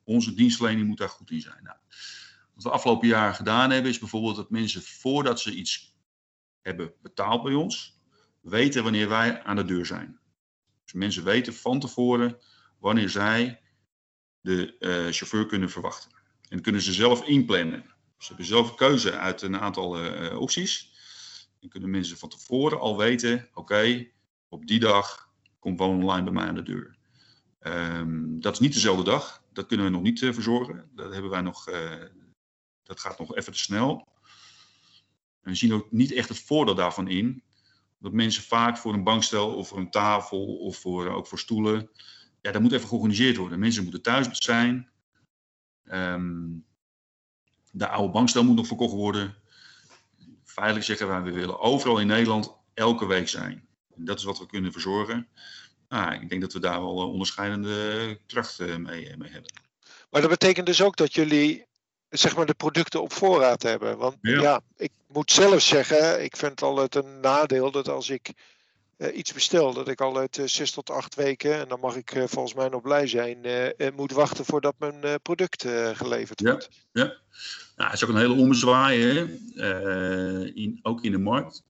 onze 0.05 0.35
dienstverlening 0.35 0.87
moet 0.87 0.99
daar 0.99 1.09
goed 1.09 1.31
in 1.31 1.41
zijn. 1.41 1.63
Nou, 1.63 1.77
we 2.63 2.71
afgelopen 2.71 3.09
jaar 3.09 3.35
gedaan 3.35 3.71
hebben 3.71 3.91
is 3.91 3.99
bijvoorbeeld 3.99 4.37
dat 4.37 4.51
mensen 4.51 4.83
voordat 4.83 5.41
ze 5.41 5.55
iets 5.55 5.97
hebben 6.61 6.93
betaald 7.03 7.43
bij 7.43 7.55
ons, 7.55 8.01
weten 8.41 8.83
wanneer 8.83 9.09
wij 9.09 9.43
aan 9.43 9.57
de 9.57 9.65
deur 9.65 9.87
zijn. 9.87 10.21
Dus 10.85 10.93
mensen 10.93 11.25
weten 11.25 11.55
van 11.55 11.81
tevoren 11.81 12.39
wanneer 12.79 13.09
zij 13.09 13.61
de 14.41 14.77
uh, 14.79 15.13
chauffeur 15.13 15.47
kunnen 15.47 15.71
verwachten. 15.71 16.11
En 16.49 16.61
kunnen 16.61 16.83
ze 16.83 16.93
zelf 16.93 17.27
inplannen. 17.27 17.85
Ze 18.19 18.29
hebben 18.29 18.47
zelf 18.47 18.71
een 18.71 18.77
keuze 18.77 19.17
uit 19.19 19.43
een 19.43 19.59
aantal 19.59 20.05
uh, 20.05 20.41
opties. 20.41 20.91
En 21.61 21.69
kunnen 21.69 21.91
mensen 21.91 22.17
van 22.17 22.29
tevoren 22.29 22.81
al 22.81 22.97
weten: 22.97 23.49
oké, 23.55 24.07
op 24.49 24.67
die 24.67 24.81
dag 24.81 25.31
komt 25.59 25.79
Woon 25.79 26.03
Online 26.03 26.25
bij 26.25 26.33
mij 26.33 26.47
aan 26.47 26.55
de 26.55 26.63
deur. 26.63 26.97
Ehm, 27.59 28.41
dat 28.41 28.53
is 28.53 28.59
niet 28.59 28.73
dezelfde 28.73 29.05
dag. 29.05 29.43
Dat 29.53 29.67
kunnen 29.67 29.87
we 29.87 29.93
nog 29.93 30.03
niet 30.03 30.19
verzorgen. 30.19 30.91
Dat, 30.95 31.13
hebben 31.13 31.31
wij 31.31 31.41
nog, 31.41 31.69
dat 32.83 33.01
gaat 33.01 33.19
nog 33.19 33.37
even 33.37 33.53
te 33.53 33.59
snel. 33.59 34.09
En 35.43 35.51
we 35.51 35.55
zien 35.55 35.73
ook 35.73 35.93
niet 35.93 36.13
echt 36.13 36.29
het 36.29 36.39
voordeel 36.39 36.75
daarvan 36.75 37.09
in. 37.09 37.43
Dat 37.99 38.13
mensen 38.13 38.43
vaak 38.43 38.79
voor 38.79 38.93
een 38.93 39.05
bankstel 39.05 39.55
of 39.55 39.69
voor 39.69 39.79
een 39.79 39.91
tafel 39.91 40.57
of 40.57 40.77
voor, 40.77 41.09
ook 41.09 41.27
voor 41.27 41.39
stoelen. 41.39 41.91
Ja, 42.41 42.53
dat 42.53 42.63
moet 42.63 42.73
even 42.73 42.89
georganiseerd 42.89 43.37
worden. 43.37 43.59
Mensen 43.59 43.83
moeten 43.83 44.03
thuis 44.03 44.29
zijn. 44.31 44.91
Ehm, 45.85 46.49
de 47.71 47.89
oude 47.89 48.13
bankstel 48.13 48.45
moet 48.45 48.57
nog 48.57 48.67
verkocht 48.67 48.95
worden. 48.95 49.35
Feitelijk 50.45 50.85
zeggen 50.85 51.09
wij, 51.09 51.23
we 51.23 51.31
willen 51.31 51.61
overal 51.61 52.01
in 52.01 52.07
Nederland 52.07 52.55
elke 52.75 53.07
week 53.07 53.29
zijn. 53.29 53.69
En 53.95 54.05
dat 54.05 54.19
is 54.19 54.25
wat 54.25 54.39
we 54.39 54.47
kunnen 54.47 54.73
verzorgen. 54.73 55.29
Nou, 55.89 56.13
ik 56.15 56.29
denk 56.29 56.41
dat 56.41 56.53
we 56.53 56.61
daar 56.61 56.81
wel 56.81 57.11
onderscheidende 57.11 58.19
kracht 58.27 58.59
mee, 58.59 59.17
mee 59.17 59.31
hebben. 59.31 59.53
Maar 60.11 60.21
dat 60.21 60.31
betekent 60.31 60.67
dus 60.67 60.83
ook 60.83 60.97
dat 60.97 61.15
jullie 61.15 61.67
zeg 62.13 62.37
maar 62.37 62.47
de 62.47 62.55
producten 62.55 63.03
op 63.03 63.13
voorraad 63.13 63.63
hebben. 63.63 63.99
Want 63.99 64.17
ja. 64.21 64.61
ik 64.77 64.91
moet 65.07 65.31
zelf 65.31 65.61
zeggen, 65.61 66.25
ik 66.25 66.37
vind 66.37 66.51
het 66.51 66.63
altijd 66.63 66.95
een 66.95 67.21
nadeel 67.21 67.71
dat 67.71 67.89
als 67.89 68.11
ik 68.11 68.33
uh, 68.99 69.17
iets 69.17 69.33
bestel, 69.33 69.73
dat 69.73 69.89
ik 69.89 70.01
al 70.01 70.17
uit 70.17 70.37
uh, 70.37 70.47
zes 70.47 70.71
tot 70.71 70.91
acht 70.91 71.15
weken, 71.15 71.59
en 71.59 71.69
dan 71.69 71.81
mag 71.81 71.97
ik 71.97 72.15
uh, 72.15 72.25
volgens 72.27 72.55
mij 72.55 72.69
nog 72.69 72.83
blij 72.83 73.07
zijn, 73.07 73.39
moet 73.95 74.13
wachten 74.13 74.45
voordat 74.45 74.75
mijn 74.79 75.21
product 75.23 75.67
geleverd 75.95 76.41
wordt. 76.41 76.69
Ja, 76.93 77.05
nou, 77.77 77.91
het 77.91 77.93
is 77.93 78.05
ook 78.05 78.11
een 78.11 78.21
hele 78.21 78.41
ommezwaai, 78.41 79.19
in, 80.55 80.79
ook 80.83 81.05
in 81.05 81.13
de 81.13 81.19
markt. 81.19 81.63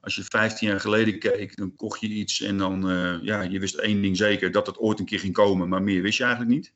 Als 0.00 0.14
je 0.14 0.24
15 0.24 0.68
jaar 0.68 0.80
geleden 0.80 1.18
keek, 1.18 1.56
dan 1.56 1.74
kocht 1.74 2.00
je 2.00 2.08
iets 2.08 2.40
en 2.40 2.58
dan, 2.58 2.80
ja, 3.22 3.42
je 3.42 3.58
wist 3.60 3.74
één 3.74 4.02
ding 4.02 4.16
zeker, 4.16 4.52
dat 4.52 4.66
het 4.66 4.78
ooit 4.78 4.98
een 4.98 5.04
keer 5.04 5.20
ging 5.20 5.32
komen, 5.32 5.68
maar 5.68 5.82
meer 5.82 6.02
wist 6.02 6.18
je 6.18 6.24
eigenlijk 6.24 6.54
niet. 6.54 6.72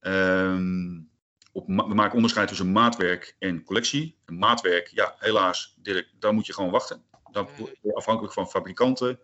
Ehm 0.00 0.98
op, 1.56 1.66
we 1.66 1.94
maken 1.94 2.14
onderscheid 2.14 2.48
tussen 2.48 2.72
maatwerk 2.72 3.36
en 3.38 3.64
collectie. 3.64 4.16
En 4.24 4.38
maatwerk, 4.38 4.88
ja, 4.88 5.14
helaas, 5.18 5.76
Dirk, 5.82 6.08
daar 6.18 6.34
moet 6.34 6.46
je 6.46 6.52
gewoon 6.52 6.70
wachten. 6.70 7.02
Dan 7.30 7.48
je 7.82 7.94
afhankelijk 7.94 8.34
van 8.34 8.48
fabrikanten, 8.48 9.20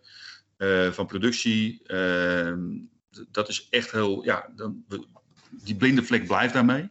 uh, 0.57 0.91
van 0.91 1.05
productie. 1.05 1.81
Uh, 1.87 2.53
dat 3.31 3.49
is 3.49 3.67
echt 3.69 3.91
heel, 3.91 4.23
ja, 4.23 4.49
dan, 4.55 4.85
die 5.49 5.75
blinde 5.75 6.03
vlek 6.03 6.27
blijft 6.27 6.53
daarmee. 6.53 6.89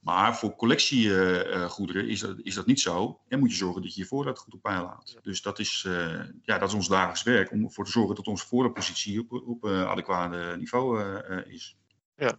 Maar 0.00 0.36
voor 0.36 0.56
collectiegoederen 0.56 2.04
uh, 2.04 2.10
is, 2.10 2.20
dat, 2.20 2.36
is 2.42 2.54
dat 2.54 2.66
niet 2.66 2.80
zo. 2.80 3.20
En 3.28 3.38
moet 3.38 3.50
je 3.50 3.56
zorgen 3.56 3.82
dat 3.82 3.94
je 3.94 4.00
je 4.00 4.06
voorraad 4.06 4.38
goed 4.38 4.54
op 4.54 4.62
peil 4.62 4.86
houdt. 4.86 5.18
Dus 5.22 5.42
dat 5.42 5.58
is, 5.58 5.84
uh, 5.86 6.20
ja, 6.42 6.58
dat 6.58 6.68
is 6.68 6.74
ons 6.74 6.88
dagelijks 6.88 7.22
werk 7.22 7.50
om 7.50 7.64
ervoor 7.64 7.84
te 7.84 7.90
zorgen 7.90 8.14
dat 8.14 8.26
onze 8.26 8.46
voorraadpositie 8.46 9.20
op, 9.20 9.42
op 9.46 9.66
adequate 9.66 10.56
niveau 10.58 11.18
is. 11.48 11.76
Ja, 12.16 12.38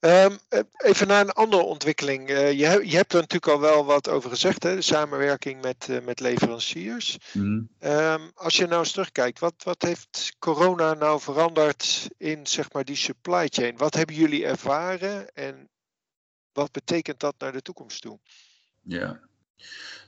Um, 0.00 0.38
even 0.76 1.06
naar 1.06 1.20
een 1.20 1.30
andere 1.30 1.62
ontwikkeling. 1.62 2.30
Uh, 2.30 2.52
je, 2.52 2.88
je, 2.88 2.96
hebt 2.96 3.12
er 3.12 3.20
natuurlijk 3.20 3.52
al 3.52 3.60
wel 3.60 3.84
wat 3.84 4.08
over 4.08 4.30
gezegd, 4.30 4.62
hè? 4.62 4.74
de 4.74 4.82
samenwerking 4.82 5.62
met, 5.62 5.86
uh, 5.90 6.00
met 6.00 6.20
leveranciers. 6.20 7.18
Mm. 7.32 7.68
Um, 7.80 8.30
als 8.34 8.56
je 8.56 8.66
nou 8.66 8.80
eens 8.80 8.92
terugkijkt, 8.92 9.38
wat, 9.38 9.54
wat 9.62 9.82
heeft 9.82 10.36
corona 10.38 10.94
nou 10.94 11.20
veranderd 11.20 12.08
in 12.16 12.46
zeg 12.46 12.72
maar, 12.72 12.84
die 12.84 12.96
supply 12.96 13.46
chain? 13.50 13.76
Wat 13.76 13.94
hebben 13.94 14.14
jullie 14.14 14.46
ervaren 14.46 15.34
en 15.34 15.68
wat 16.52 16.72
betekent 16.72 17.20
dat 17.20 17.34
naar 17.38 17.52
de 17.52 17.62
toekomst 17.62 18.02
toe? 18.02 18.18
Ja, 18.82 19.20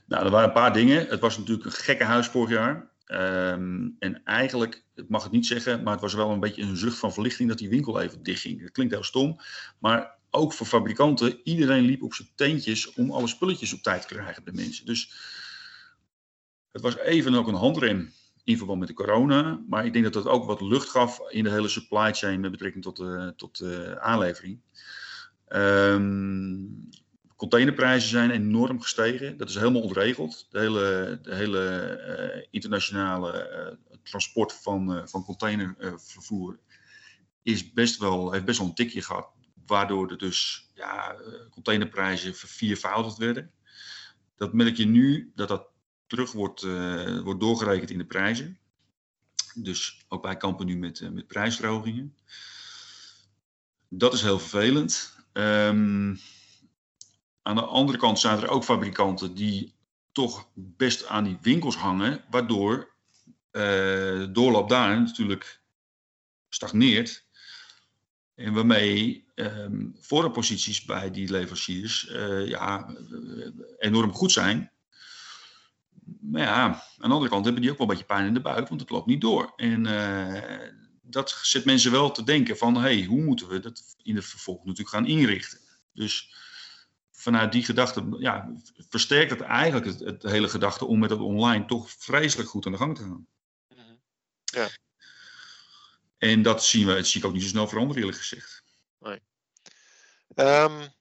nou, 0.05 0.25
er 0.25 0.31
waren 0.31 0.47
een 0.47 0.53
paar 0.53 0.73
dingen. 0.73 1.07
Het 1.07 1.19
was 1.19 1.37
natuurlijk 1.37 1.65
een 1.65 1.71
gekke 1.71 2.03
huis 2.03 2.27
vorig 2.27 2.49
jaar. 2.49 2.90
Um, 3.07 3.95
en 3.99 4.23
eigenlijk, 4.23 4.85
ik 4.95 5.09
mag 5.09 5.23
het 5.23 5.31
niet 5.31 5.45
zeggen, 5.45 5.83
maar 5.83 5.93
het 5.93 6.01
was 6.01 6.13
wel 6.13 6.29
een 6.29 6.39
beetje 6.39 6.61
een 6.61 6.77
zucht 6.77 6.97
van 6.97 7.13
verlichting 7.13 7.49
dat 7.49 7.57
die 7.57 7.69
winkel 7.69 8.01
even 8.01 8.23
dichtging. 8.23 8.61
Dat 8.61 8.71
klinkt 8.71 8.93
heel 8.93 9.03
stom, 9.03 9.39
maar 9.79 10.19
ook 10.29 10.53
voor 10.53 10.67
fabrikanten, 10.67 11.39
iedereen 11.43 11.83
liep 11.83 12.03
op 12.03 12.13
zijn 12.13 12.27
teentjes 12.35 12.93
om 12.93 13.11
alle 13.11 13.27
spulletjes 13.27 13.73
op 13.73 13.81
tijd 13.81 14.01
te 14.01 14.13
krijgen 14.13 14.43
bij 14.43 14.53
mensen. 14.53 14.85
Dus 14.85 15.13
het 16.71 16.81
was 16.81 16.97
even 16.97 17.33
ook 17.33 17.47
een 17.47 17.53
handrem 17.53 18.11
in 18.43 18.57
verband 18.57 18.79
met 18.79 18.87
de 18.87 18.93
corona, 18.93 19.63
maar 19.67 19.85
ik 19.85 19.93
denk 19.93 20.03
dat 20.03 20.13
dat 20.13 20.27
ook 20.27 20.45
wat 20.45 20.61
lucht 20.61 20.89
gaf 20.89 21.19
in 21.29 21.43
de 21.43 21.51
hele 21.51 21.67
supply 21.67 22.13
chain 22.13 22.39
met 22.39 22.51
betrekking 22.51 22.83
tot 22.83 22.97
de, 22.97 23.33
tot 23.35 23.57
de 23.57 23.99
aanlevering. 23.99 24.59
Um, 25.49 26.89
Containerprijzen 27.41 28.09
zijn 28.09 28.31
enorm 28.31 28.81
gestegen. 28.81 29.37
Dat 29.37 29.49
is 29.49 29.55
helemaal 29.55 29.81
ontregeld. 29.81 30.47
De 30.49 30.59
hele, 30.59 31.19
de 31.21 31.35
hele 31.35 32.35
uh, 32.35 32.47
internationale 32.51 33.49
uh, 33.91 33.97
transport 34.03 34.53
van, 34.53 34.97
uh, 34.97 35.05
van 35.05 35.23
containervervoer 35.23 36.59
is 37.41 37.73
best 37.73 37.97
wel, 37.97 38.31
heeft 38.31 38.45
best 38.45 38.59
wel 38.59 38.67
een 38.67 38.73
tikje 38.73 39.01
gehad. 39.01 39.29
Waardoor 39.65 40.11
er 40.11 40.17
dus 40.17 40.69
ja, 40.73 41.15
containerprijzen 41.49 42.35
verviervoudigd 42.35 43.17
werden. 43.17 43.51
Dat 44.35 44.53
merk 44.53 44.75
je 44.75 44.85
nu 44.85 45.31
dat 45.35 45.47
dat 45.47 45.67
terug 46.07 46.31
wordt, 46.31 46.61
wordt 47.23 47.39
doorgerekend 47.39 47.89
in 47.89 47.97
de 47.97 48.05
prijzen. 48.05 48.59
Dus 49.53 50.05
ook 50.07 50.23
wij 50.23 50.37
kampen 50.37 50.65
nu 50.65 50.77
met, 50.77 51.11
met. 51.11 51.25
Dat 53.89 54.13
is 54.13 54.21
heel 54.21 54.39
vervelend. 54.39 55.15
Um, 55.33 56.19
aan 57.41 57.55
de 57.55 57.65
andere 57.65 57.97
kant 57.97 58.19
zijn 58.19 58.37
er 58.37 58.49
ook 58.49 58.63
fabrikanten 58.63 59.35
die 59.35 59.75
toch 60.11 60.49
best 60.53 61.05
aan 61.05 61.23
die 61.23 61.37
winkels 61.41 61.75
hangen, 61.75 62.23
waardoor 62.29 62.93
uh, 63.51 64.25
doorloop 64.31 64.69
daar 64.69 65.01
natuurlijk 65.01 65.61
stagneert. 66.49 67.25
En 68.35 68.53
waarmee 68.53 69.25
um, 69.35 69.95
bij 70.85 71.11
die 71.11 71.31
leveranciers 71.31 72.09
uh, 72.09 72.47
ja, 72.47 72.95
enorm 73.77 74.13
goed 74.13 74.31
zijn. 74.31 74.71
Maar 76.19 76.41
ja, 76.41 76.63
aan 76.63 76.81
de 76.97 77.13
andere 77.13 77.29
kant 77.29 77.45
hebben 77.45 77.61
die 77.61 77.71
ook 77.71 77.77
wel 77.77 77.87
een 77.87 77.93
beetje 77.93 78.13
pijn 78.13 78.27
in 78.27 78.33
de 78.33 78.41
buik, 78.41 78.67
want 78.67 78.81
het 78.81 78.89
loopt 78.89 79.05
niet 79.07 79.21
door. 79.21 79.53
En 79.55 79.85
uh, 79.85 80.69
dat 81.01 81.39
zet 81.41 81.65
mensen 81.65 81.91
wel 81.91 82.11
te 82.11 82.23
denken 82.23 82.57
van, 82.57 82.75
hé, 82.75 82.81
hey, 82.81 83.03
hoe 83.03 83.21
moeten 83.21 83.47
we 83.47 83.59
dat 83.59 83.83
in 84.03 84.15
het 84.15 84.25
vervolg 84.25 84.57
natuurlijk 84.57 84.95
gaan 84.95 85.05
inrichten? 85.05 85.59
Dus 85.93 86.33
vanuit 87.21 87.51
die 87.51 87.63
gedachte 87.63 88.15
ja, 88.19 88.53
versterkt 88.89 89.31
het 89.31 89.41
eigenlijk 89.41 89.85
het, 89.85 89.99
het, 89.99 90.23
hele 90.23 90.49
gedachte 90.49 90.85
om 90.85 90.99
met 90.99 91.09
het 91.09 91.19
online 91.19 91.65
toch 91.65 91.91
vreselijk 91.91 92.49
goed 92.49 92.65
aan 92.65 92.71
de 92.71 92.77
gang 92.77 92.95
te 92.97 93.03
gaan. 93.03 93.27
Mhm. 93.67 93.95
Ja. 94.43 94.69
En 96.17 96.41
dat 96.41 96.65
zien 96.65 96.85
we, 96.85 96.91
het 96.91 97.07
zie 97.07 97.21
ik 97.21 97.27
ook 97.27 97.33
niet 97.33 97.41
zo 97.41 97.47
snel 97.47 97.67
veranderen, 97.67 98.01
eerlijk 98.01 98.17
gezegd. 98.17 98.63
Nee. 98.99 99.21
Um, 100.35 100.93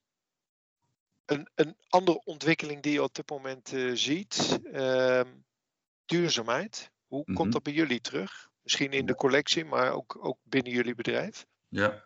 een, 1.25 1.49
een, 1.55 1.77
andere 1.89 2.25
ontwikkeling 2.25 2.83
die 2.83 2.93
je 2.93 3.03
op 3.03 3.15
dit 3.15 3.31
moment 3.31 3.73
uh, 3.73 3.91
ziet, 3.95 4.59
um, 4.73 5.45
duurzaamheid. 6.07 6.91
Hoe 7.07 7.25
komt 7.25 7.39
mhm. 7.39 7.51
dat 7.51 7.63
bij 7.63 7.73
jullie 7.73 8.01
terug? 8.01 8.49
Misschien 8.63 8.93
in 8.93 9.07
de 9.07 9.15
collectie, 9.15 9.65
maar 9.65 9.93
ook, 9.93 10.25
ook 10.25 10.39
binnen 10.43 10.73
jullie 10.73 10.95
bedrijf? 10.95 11.47
Ja. 11.69 12.05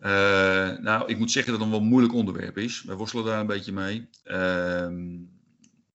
Uh, 0.00 0.78
nou, 0.78 1.06
ik 1.06 1.18
moet 1.18 1.30
zeggen 1.30 1.52
dat 1.52 1.60
het 1.60 1.70
een 1.70 1.76
wel 1.78 1.88
moeilijk 1.88 2.14
onderwerp 2.14 2.58
is. 2.58 2.82
Wij 2.82 2.96
worstelen 2.96 3.24
daar 3.24 3.40
een 3.40 3.46
beetje 3.46 3.72
mee. 3.72 4.08
Uh, 4.24 4.88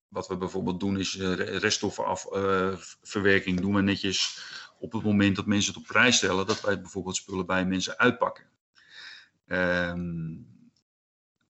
wat 0.08 0.28
we 0.28 0.38
bijvoorbeeld 0.38 0.80
doen 0.80 1.00
is 1.00 1.16
uh, 1.16 1.34
reststoffenverwerking 1.36 3.60
doen 3.60 3.76
we 3.76 3.82
netjes 3.82 4.46
op 4.80 4.92
het 4.92 5.04
moment 5.04 5.36
dat 5.36 5.46
mensen 5.46 5.74
het 5.74 5.82
op 5.82 5.88
prijs 5.88 6.16
stellen, 6.16 6.46
dat 6.46 6.62
wij 6.62 6.82
bijvoorbeeld 6.82 7.16
spullen 7.16 7.46
bij 7.46 7.66
mensen 7.66 7.98
uitpakken. 7.98 8.44
Ehm, 9.48 10.36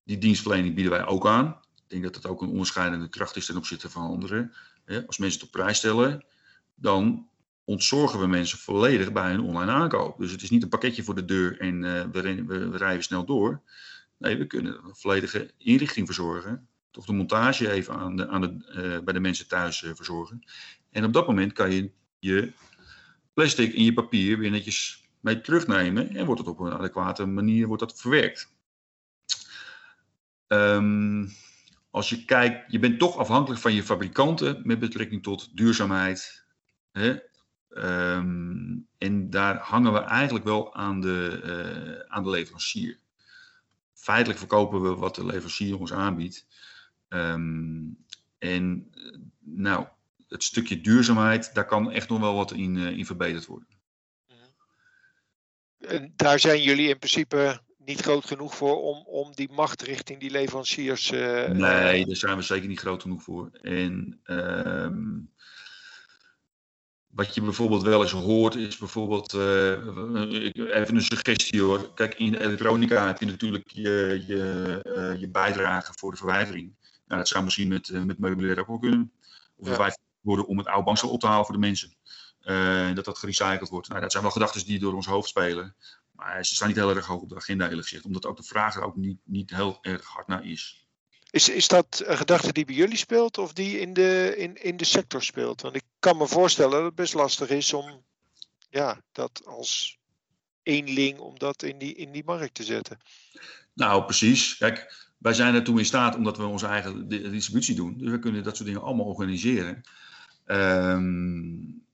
die 0.04 0.18
dienstverlening 0.18 0.74
bieden 0.74 0.92
wij 0.92 1.06
ook 1.06 1.26
aan. 1.26 1.58
Ik 1.74 1.90
denk 1.90 2.02
dat 2.02 2.14
het 2.14 2.26
ook 2.26 2.42
een 2.42 2.48
onderscheidende 2.48 3.08
kracht 3.08 3.36
is 3.36 3.46
ten 3.46 3.56
opzichte 3.56 3.90
van 3.90 4.02
anderen. 4.02 4.52
Als 5.06 5.18
mensen 5.18 5.40
het 5.40 5.48
op 5.48 5.54
prijs 5.60 5.78
stellen, 5.78 6.24
dan 6.74 7.28
ontzorgen 7.64 8.20
we 8.20 8.26
mensen 8.26 8.58
volledig 8.58 9.12
bij 9.12 9.30
hun 9.30 9.40
online 9.40 9.70
aankoop. 9.70 10.18
Dus 10.18 10.32
het 10.32 10.42
is 10.42 10.50
niet 10.50 10.62
een 10.62 10.68
pakketje 10.68 11.02
voor 11.02 11.14
de 11.14 11.24
deur 11.24 11.60
en 11.60 11.82
uh, 11.82 12.04
we, 12.12 12.44
we, 12.44 12.76
rijden 12.76 13.02
snel 13.02 13.24
door. 13.24 13.62
Nee, 14.18 14.36
we 14.36 14.46
kunnen 14.46 14.84
een 14.84 14.94
volledige 14.94 15.50
inrichting 15.58 16.06
verzorgen. 16.06 16.68
Toch 16.90 17.06
de 17.06 17.12
montage 17.12 17.70
even 17.70 17.94
aan 17.94 18.16
de, 18.16 18.28
aan 18.28 18.40
de, 18.40 18.72
uh, 18.76 19.04
bij 19.04 19.14
de 19.14 19.20
mensen 19.20 19.48
thuis 19.48 19.82
uh, 19.82 19.90
verzorgen. 19.94 20.44
En 20.90 21.04
op 21.04 21.12
dat 21.12 21.26
moment 21.26 21.52
kan 21.52 21.70
je 21.70 21.90
je 22.18 22.52
plastic 23.32 23.74
en 23.74 23.84
je 23.84 23.92
papier 23.92 24.38
weer 24.38 24.50
netjes 24.50 25.08
mee 25.20 25.40
terugnemen. 25.40 26.14
En 26.14 26.26
wordt 26.26 26.40
het 26.40 26.50
op 26.50 26.58
een 26.60 26.72
adequate 26.72 27.26
manier 27.26 27.66
wordt 27.66 27.82
dat 27.82 28.00
verwerkt. 28.00 28.52
Um, 30.46 31.32
als 31.90 32.08
je 32.08 32.24
kijkt, 32.24 32.72
je 32.72 32.78
bent 32.78 32.98
toch 32.98 33.16
afhankelijk 33.16 33.60
van 33.60 33.74
je 33.74 33.82
fabrikanten 33.82 34.60
met 34.64 34.78
betrekking 34.78 35.22
tot 35.22 35.56
duurzaamheid. 35.56 36.44
Um, 37.76 38.88
en 38.98 39.30
daar 39.30 39.58
hangen 39.58 39.92
we 39.92 39.98
eigenlijk 39.98 40.44
wel 40.44 40.74
aan 40.74 41.00
de, 41.00 41.40
uh, 41.44 42.14
aan 42.14 42.22
de 42.22 42.30
leverancier. 42.30 42.98
Feitelijk 43.92 44.38
verkopen 44.38 44.82
we 44.82 44.94
wat 44.94 45.14
de 45.14 45.26
leverancier 45.26 45.78
ons 45.78 45.92
aanbiedt. 45.92 46.46
Um, 47.08 48.04
en 48.38 48.90
nou, 49.38 49.86
het 50.28 50.44
stukje 50.44 50.80
duurzaamheid, 50.80 51.54
daar 51.54 51.66
kan 51.66 51.90
echt 51.90 52.08
nog 52.08 52.20
wel 52.20 52.34
wat 52.34 52.52
in, 52.52 52.76
uh, 52.76 52.96
in 52.98 53.06
verbeterd 53.06 53.46
worden. 53.46 53.68
en 55.78 56.12
daar 56.16 56.38
zijn 56.38 56.62
jullie 56.62 56.88
in 56.88 56.98
principe 56.98 57.60
niet 57.84 58.00
groot 58.00 58.24
genoeg 58.24 58.56
voor 58.56 58.82
om, 58.82 59.06
om 59.06 59.34
die 59.34 59.52
macht 59.52 59.82
richting 59.82 60.20
die 60.20 60.30
leveranciers. 60.30 61.12
Uh, 61.12 61.48
nee, 61.48 62.06
daar 62.06 62.16
zijn 62.16 62.36
we 62.36 62.42
zeker 62.42 62.68
niet 62.68 62.80
groot 62.80 63.02
genoeg 63.02 63.22
voor. 63.22 63.50
En 63.62 64.20
ehm, 64.24 65.18
wat 67.14 67.34
je 67.34 67.42
bijvoorbeeld 67.42 67.82
wel 67.82 68.02
eens 68.02 68.12
hoort, 68.12 68.54
is 68.54 68.76
bijvoorbeeld, 68.76 69.34
uh, 69.34 69.70
even 70.76 70.94
een 70.94 71.02
suggestie 71.02 71.62
hoor. 71.62 71.94
Kijk, 71.94 72.14
in 72.14 72.32
de 72.32 72.40
elektronica 72.40 73.06
heb 73.06 73.20
je 73.20 73.26
natuurlijk 73.26 73.70
je, 73.70 74.24
je, 74.26 74.80
uh, 74.84 75.20
je 75.20 75.28
bijdrage 75.28 75.92
voor 75.96 76.10
de 76.10 76.16
verwijdering. 76.16 76.74
Nou, 77.06 77.20
dat 77.20 77.28
zou 77.28 77.44
misschien 77.44 77.68
met, 77.68 78.04
met 78.04 78.18
meubilair 78.18 78.60
ook 78.60 78.66
wel 78.66 78.78
kunnen. 78.78 79.12
Of 79.56 79.68
ja. 79.68 79.76
wij 79.76 79.96
worden 80.20 80.46
om 80.46 80.58
het 80.58 80.66
oude 80.66 80.84
bankstel 80.84 81.10
op 81.10 81.20
te 81.20 81.26
halen 81.26 81.44
voor 81.44 81.54
de 81.54 81.60
mensen. 81.60 81.96
dat 82.94 83.04
dat 83.04 83.18
gerecycled 83.18 83.68
wordt. 83.68 83.88
Nou, 83.88 84.00
dat 84.00 84.10
zijn 84.10 84.22
wel 84.22 84.32
gedachten 84.32 84.66
die 84.66 84.78
door 84.78 84.94
ons 84.94 85.06
hoofd 85.06 85.28
spelen. 85.28 85.76
Maar 86.10 86.44
ze 86.44 86.54
staan 86.54 86.68
niet 86.68 86.76
heel 86.76 86.96
erg 86.96 87.06
hoog 87.06 87.20
op 87.20 87.28
de 87.28 87.36
agenda, 87.36 87.68
eerlijk 87.68 87.88
gezegd. 87.88 88.04
Omdat 88.04 88.26
ook 88.26 88.36
de 88.36 88.42
vraag 88.42 88.76
er 88.76 88.82
ook 88.82 88.96
niet, 88.96 89.18
niet 89.24 89.50
heel 89.50 89.78
erg 89.80 90.04
hard 90.04 90.26
naar 90.26 90.44
is. 90.44 90.83
Is, 91.34 91.48
is 91.48 91.68
dat 91.68 92.02
een 92.06 92.16
gedachte 92.16 92.52
die 92.52 92.64
bij 92.64 92.74
jullie 92.74 92.96
speelt 92.96 93.38
of 93.38 93.52
die 93.52 93.80
in 93.80 93.92
de, 93.92 94.34
in, 94.36 94.62
in 94.62 94.76
de 94.76 94.84
sector 94.84 95.22
speelt? 95.22 95.60
Want 95.60 95.76
ik 95.76 95.82
kan 95.98 96.16
me 96.16 96.26
voorstellen 96.26 96.72
dat 96.72 96.84
het 96.84 96.94
best 96.94 97.14
lastig 97.14 97.48
is 97.48 97.72
om 97.72 98.04
ja, 98.70 99.00
dat 99.12 99.42
als 99.44 99.98
eenling 100.62 101.18
om 101.18 101.38
dat 101.38 101.62
in 101.62 101.78
die, 101.78 101.94
in 101.94 102.12
die 102.12 102.24
markt 102.24 102.54
te 102.54 102.64
zetten. 102.64 102.98
Nou, 103.72 104.04
precies. 104.04 104.56
Kijk, 104.56 105.06
wij 105.18 105.32
zijn 105.32 105.54
er 105.54 105.64
toen 105.64 105.78
in 105.78 105.84
staat 105.84 106.16
omdat 106.16 106.36
we 106.36 106.44
onze 106.44 106.66
eigen 106.66 107.08
distributie 107.08 107.74
doen. 107.74 107.98
Dus 107.98 108.10
we 108.10 108.18
kunnen 108.18 108.42
dat 108.42 108.56
soort 108.56 108.68
dingen 108.68 108.82
allemaal 108.82 109.06
organiseren. 109.06 109.80
Um, 110.46 111.84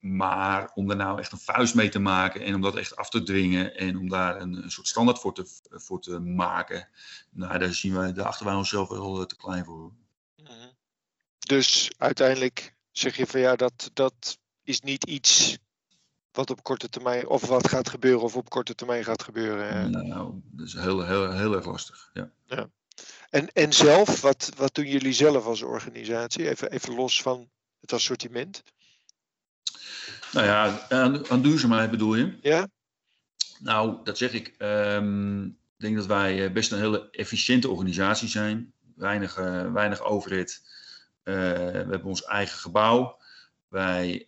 maar 0.00 0.70
om 0.74 0.86
daar 0.86 0.96
nou 0.96 1.18
echt 1.18 1.32
een 1.32 1.38
vuist 1.38 1.74
mee 1.74 1.88
te 1.88 1.98
maken 1.98 2.40
en 2.40 2.54
om 2.54 2.60
dat 2.60 2.76
echt 2.76 2.96
af 2.96 3.08
te 3.08 3.22
dwingen 3.22 3.76
en 3.76 3.98
om 3.98 4.08
daar 4.08 4.40
een, 4.40 4.62
een 4.62 4.70
soort 4.70 4.86
standaard 4.86 5.18
voor 5.18 5.34
te, 5.34 5.46
voor 5.70 6.00
te 6.00 6.18
maken, 6.18 6.88
nou, 7.30 7.58
daar, 7.58 7.74
zien 7.74 7.94
wij, 7.94 8.12
daar 8.12 8.26
achten 8.26 8.46
wij 8.46 8.54
onszelf 8.54 8.88
wel 8.88 9.20
eh, 9.20 9.26
te 9.26 9.36
klein 9.36 9.64
voor. 9.64 9.92
Mhm. 10.36 10.68
Dus 11.38 11.90
uiteindelijk 11.96 12.74
zeg 12.90 13.16
je 13.16 13.26
van 13.26 13.40
ja, 13.40 13.56
dat, 13.56 13.90
dat 13.92 14.38
is 14.62 14.80
niet 14.80 15.04
iets 15.04 15.58
wat 16.32 16.50
op 16.50 16.62
korte 16.62 16.88
termijn, 16.88 17.28
of 17.28 17.46
wat 17.46 17.68
gaat 17.68 17.88
gebeuren 17.88 18.22
of 18.22 18.36
op 18.36 18.50
korte 18.50 18.74
termijn 18.74 19.04
gaat 19.04 19.22
gebeuren. 19.22 19.90
Nou, 19.90 20.40
dat 20.44 20.66
is 20.66 20.72
heel, 20.72 21.06
heel, 21.06 21.32
heel 21.32 21.54
erg 21.54 21.66
lastig. 21.66 22.10
Ja. 22.12 22.30
ja. 22.46 22.70
En, 23.30 23.52
en 23.52 23.72
zelf, 23.72 24.20
wat, 24.20 24.50
wat 24.56 24.74
doen 24.74 24.86
jullie 24.86 25.12
zelf 25.12 25.44
als 25.44 25.62
organisatie? 25.62 26.48
Even, 26.48 26.70
even 26.70 26.94
los 26.94 27.22
van 27.22 27.50
het 27.80 27.92
assortiment. 27.92 28.62
Nou 30.32 30.46
ja, 30.46 30.86
aan, 30.88 31.28
aan, 31.28 31.42
duurzaamheid 31.42 31.90
bedoel 31.90 32.14
je? 32.14 32.38
Ja. 32.42 32.68
Nou, 33.58 33.96
dat 34.04 34.18
zeg 34.18 34.32
ik. 34.32 34.54
Um, 34.58 35.44
ik 35.46 35.86
denk 35.86 35.96
dat 35.96 36.06
wij 36.06 36.44
eh, 36.44 36.52
best 36.52 36.72
een 36.72 36.78
hele 36.78 37.10
efficiënte 37.10 37.68
organisatie 37.68 38.28
zijn. 38.28 38.72
Weinig, 38.96 39.38
uh, 39.38 39.72
weinig 39.72 40.02
overheid. 40.02 40.62
Uh, 41.24 41.34
we 41.34 41.86
hebben 41.90 42.04
ons 42.04 42.24
eigen 42.24 42.58
gebouw. 42.58 43.18
Wij, 43.68 44.26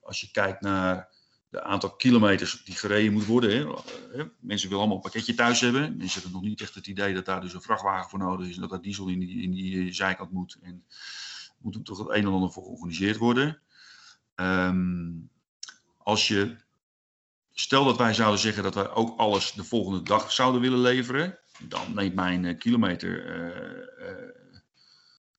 als 0.00 0.20
je 0.20 0.30
kijkt 0.30 0.60
naar 0.60 1.08
de 1.48 1.62
aantal 1.62 1.90
kilometers 1.96 2.64
die 2.64 2.74
gereden 2.74 3.12
moet 3.12 3.26
worden. 3.26 3.50
Hè, 4.12 4.24
mensen 4.40 4.68
willen 4.68 4.78
allemaal 4.78 4.96
een 4.96 5.10
pakketje 5.10 5.34
thuis 5.34 5.60
hebben. 5.60 5.96
Mensen 5.96 6.22
hebben 6.22 6.40
nog 6.40 6.48
niet 6.48 6.60
echt 6.60 6.74
het 6.74 6.86
idee 6.86 7.14
dat 7.14 7.24
daar 7.24 7.40
dus 7.40 7.54
een 7.54 7.62
vrachtwagen 7.62 8.10
voor 8.10 8.18
nodig 8.18 8.48
is. 8.48 8.54
En 8.54 8.60
dat 8.60 8.70
daar 8.70 8.80
diesel 8.80 9.08
in 9.08 9.18
die, 9.18 9.42
in 9.42 9.50
die 9.50 9.92
zijkant 9.92 10.30
moet. 10.30 10.58
En 10.62 10.84
moet 11.58 11.74
er 11.74 11.82
toch 11.82 11.98
het 11.98 12.08
een 12.08 12.24
en 12.24 12.32
ander 12.32 12.52
voor 12.52 12.62
georganiseerd 12.62 13.16
worden. 13.16 13.60
Um, 14.36 15.30
als 15.98 16.28
je, 16.28 16.56
stel 17.52 17.84
dat 17.84 17.96
wij 17.96 18.14
zouden 18.14 18.40
zeggen 18.40 18.62
dat 18.62 18.74
wij 18.74 18.90
ook 18.90 19.18
alles 19.18 19.52
de 19.52 19.64
volgende 19.64 20.02
dag 20.02 20.32
zouden 20.32 20.60
willen 20.60 20.80
leveren, 20.80 21.38
dan 21.62 21.94
neemt 21.94 22.14
mijn 22.14 22.44
uh, 22.44 22.58
kilometer 22.58 23.26
uh, 23.26 24.28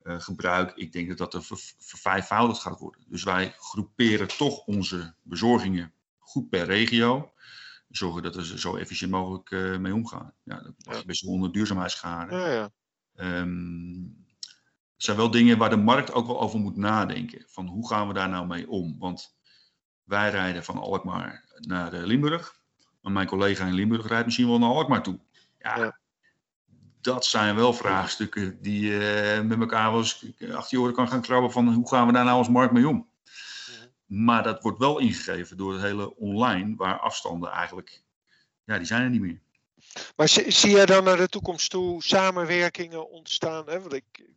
uh, 0.04 0.20
gebruik, 0.22 0.72
ik 0.76 0.92
denk 0.92 1.08
dat 1.08 1.18
dat 1.18 1.34
er 1.34 1.58
vervijfvoudigd 1.78 2.62
gaat 2.62 2.80
worden. 2.80 3.04
Dus 3.08 3.24
wij 3.24 3.56
groeperen 3.58 4.28
toch 4.28 4.66
onze 4.66 5.14
bezorgingen 5.22 5.94
goed 6.20 6.50
per 6.50 6.66
regio. 6.66 7.34
Zorgen 7.90 8.24
dat 8.24 8.36
we 8.36 8.42
er 8.42 8.60
zo 8.60 8.76
efficiënt 8.76 9.12
mogelijk 9.12 9.80
mee 9.80 9.94
omgaan. 9.94 10.34
Ja, 10.44 10.62
dat 10.78 10.98
je 10.98 11.06
best 11.06 11.22
wel 11.22 11.34
onder 11.34 11.52
duurzaamheidsschade. 11.52 12.36
Ja, 12.36 12.52
ja. 12.52 12.72
Um, 13.40 14.25
zijn 14.98 15.18
wel 15.18 15.32
dingen 15.32 15.58
waar 15.58 15.70
de 15.70 15.76
markt 15.76 16.14
ook 16.14 16.28
wel 16.28 16.42
over 16.42 16.60
moet 16.60 16.78
nadenken. 16.78 17.46
Van 17.48 17.68
hoe 17.68 17.88
gaan 17.88 18.08
we 18.08 18.14
daar 18.14 18.30
nou 18.30 18.48
mee 18.48 18.70
om? 18.70 18.96
Want 19.00 19.36
wij 20.04 20.30
rijden 20.30 20.64
van 20.64 20.78
Alkmaar 20.78 21.44
naar 21.60 21.94
eh, 21.94 22.04
Limburg. 22.04 22.60
Maar 23.02 23.12
mijn 23.12 23.28
collega 23.28 23.66
in 23.66 23.74
Limburg 23.74 24.08
rijdt 24.08 24.26
misschien 24.26 24.48
wel 24.48 24.60
naar 24.60 24.70
Alkmaar 24.70 25.04
toe. 25.04 25.20
Ja, 25.60 25.98
dat 27.02 27.26
zijn 27.26 27.56
wel 27.56 27.74
vraagstukken 27.74 28.62
die 28.62 28.92
uh, 28.92 29.42
met 29.42 29.60
elkaar 29.60 29.92
wel 29.92 30.00
eens 30.00 30.26
achter 30.54 30.78
je 30.78 30.80
oren 30.80 30.94
kan 30.94 31.08
gaan 31.08 31.22
krabben 31.22 31.52
van 31.52 31.74
hoe 31.74 31.90
gaan 31.90 32.08
we 32.08 32.14
daar 32.14 32.26
nou 32.26 32.38
als 32.38 32.50
markt 32.50 32.74
mee 32.74 32.88
om? 32.88 33.08
Maar 34.06 34.44
dat 34.44 34.62
wordt 34.62 34.80
wel 34.80 35.00
ingegeven 35.00 35.58
door 35.58 35.74
het 35.74 35.82
hele 35.82 36.16
online, 36.16 36.76
waar 36.76 37.00
afstanden 37.00 37.52
eigenlijk, 37.52 38.04
ja, 38.64 38.78
die 38.78 38.88
zijn 38.88 39.02
er 39.02 39.10
niet 39.10 39.22
meer. 39.22 39.42
Maar 40.16 40.28
zie, 40.28 40.52
zie 40.52 40.70
jij 40.70 40.86
dan 40.86 41.04
naar 41.04 41.18
de 41.18 41.30
toekomst 41.30 41.70
toe 41.70 42.04
samenwerkingen 42.04 43.10
ontstaan? 43.10 43.70
Hè? 43.70 43.80
Want 43.80 43.94
ik, 43.94 44.30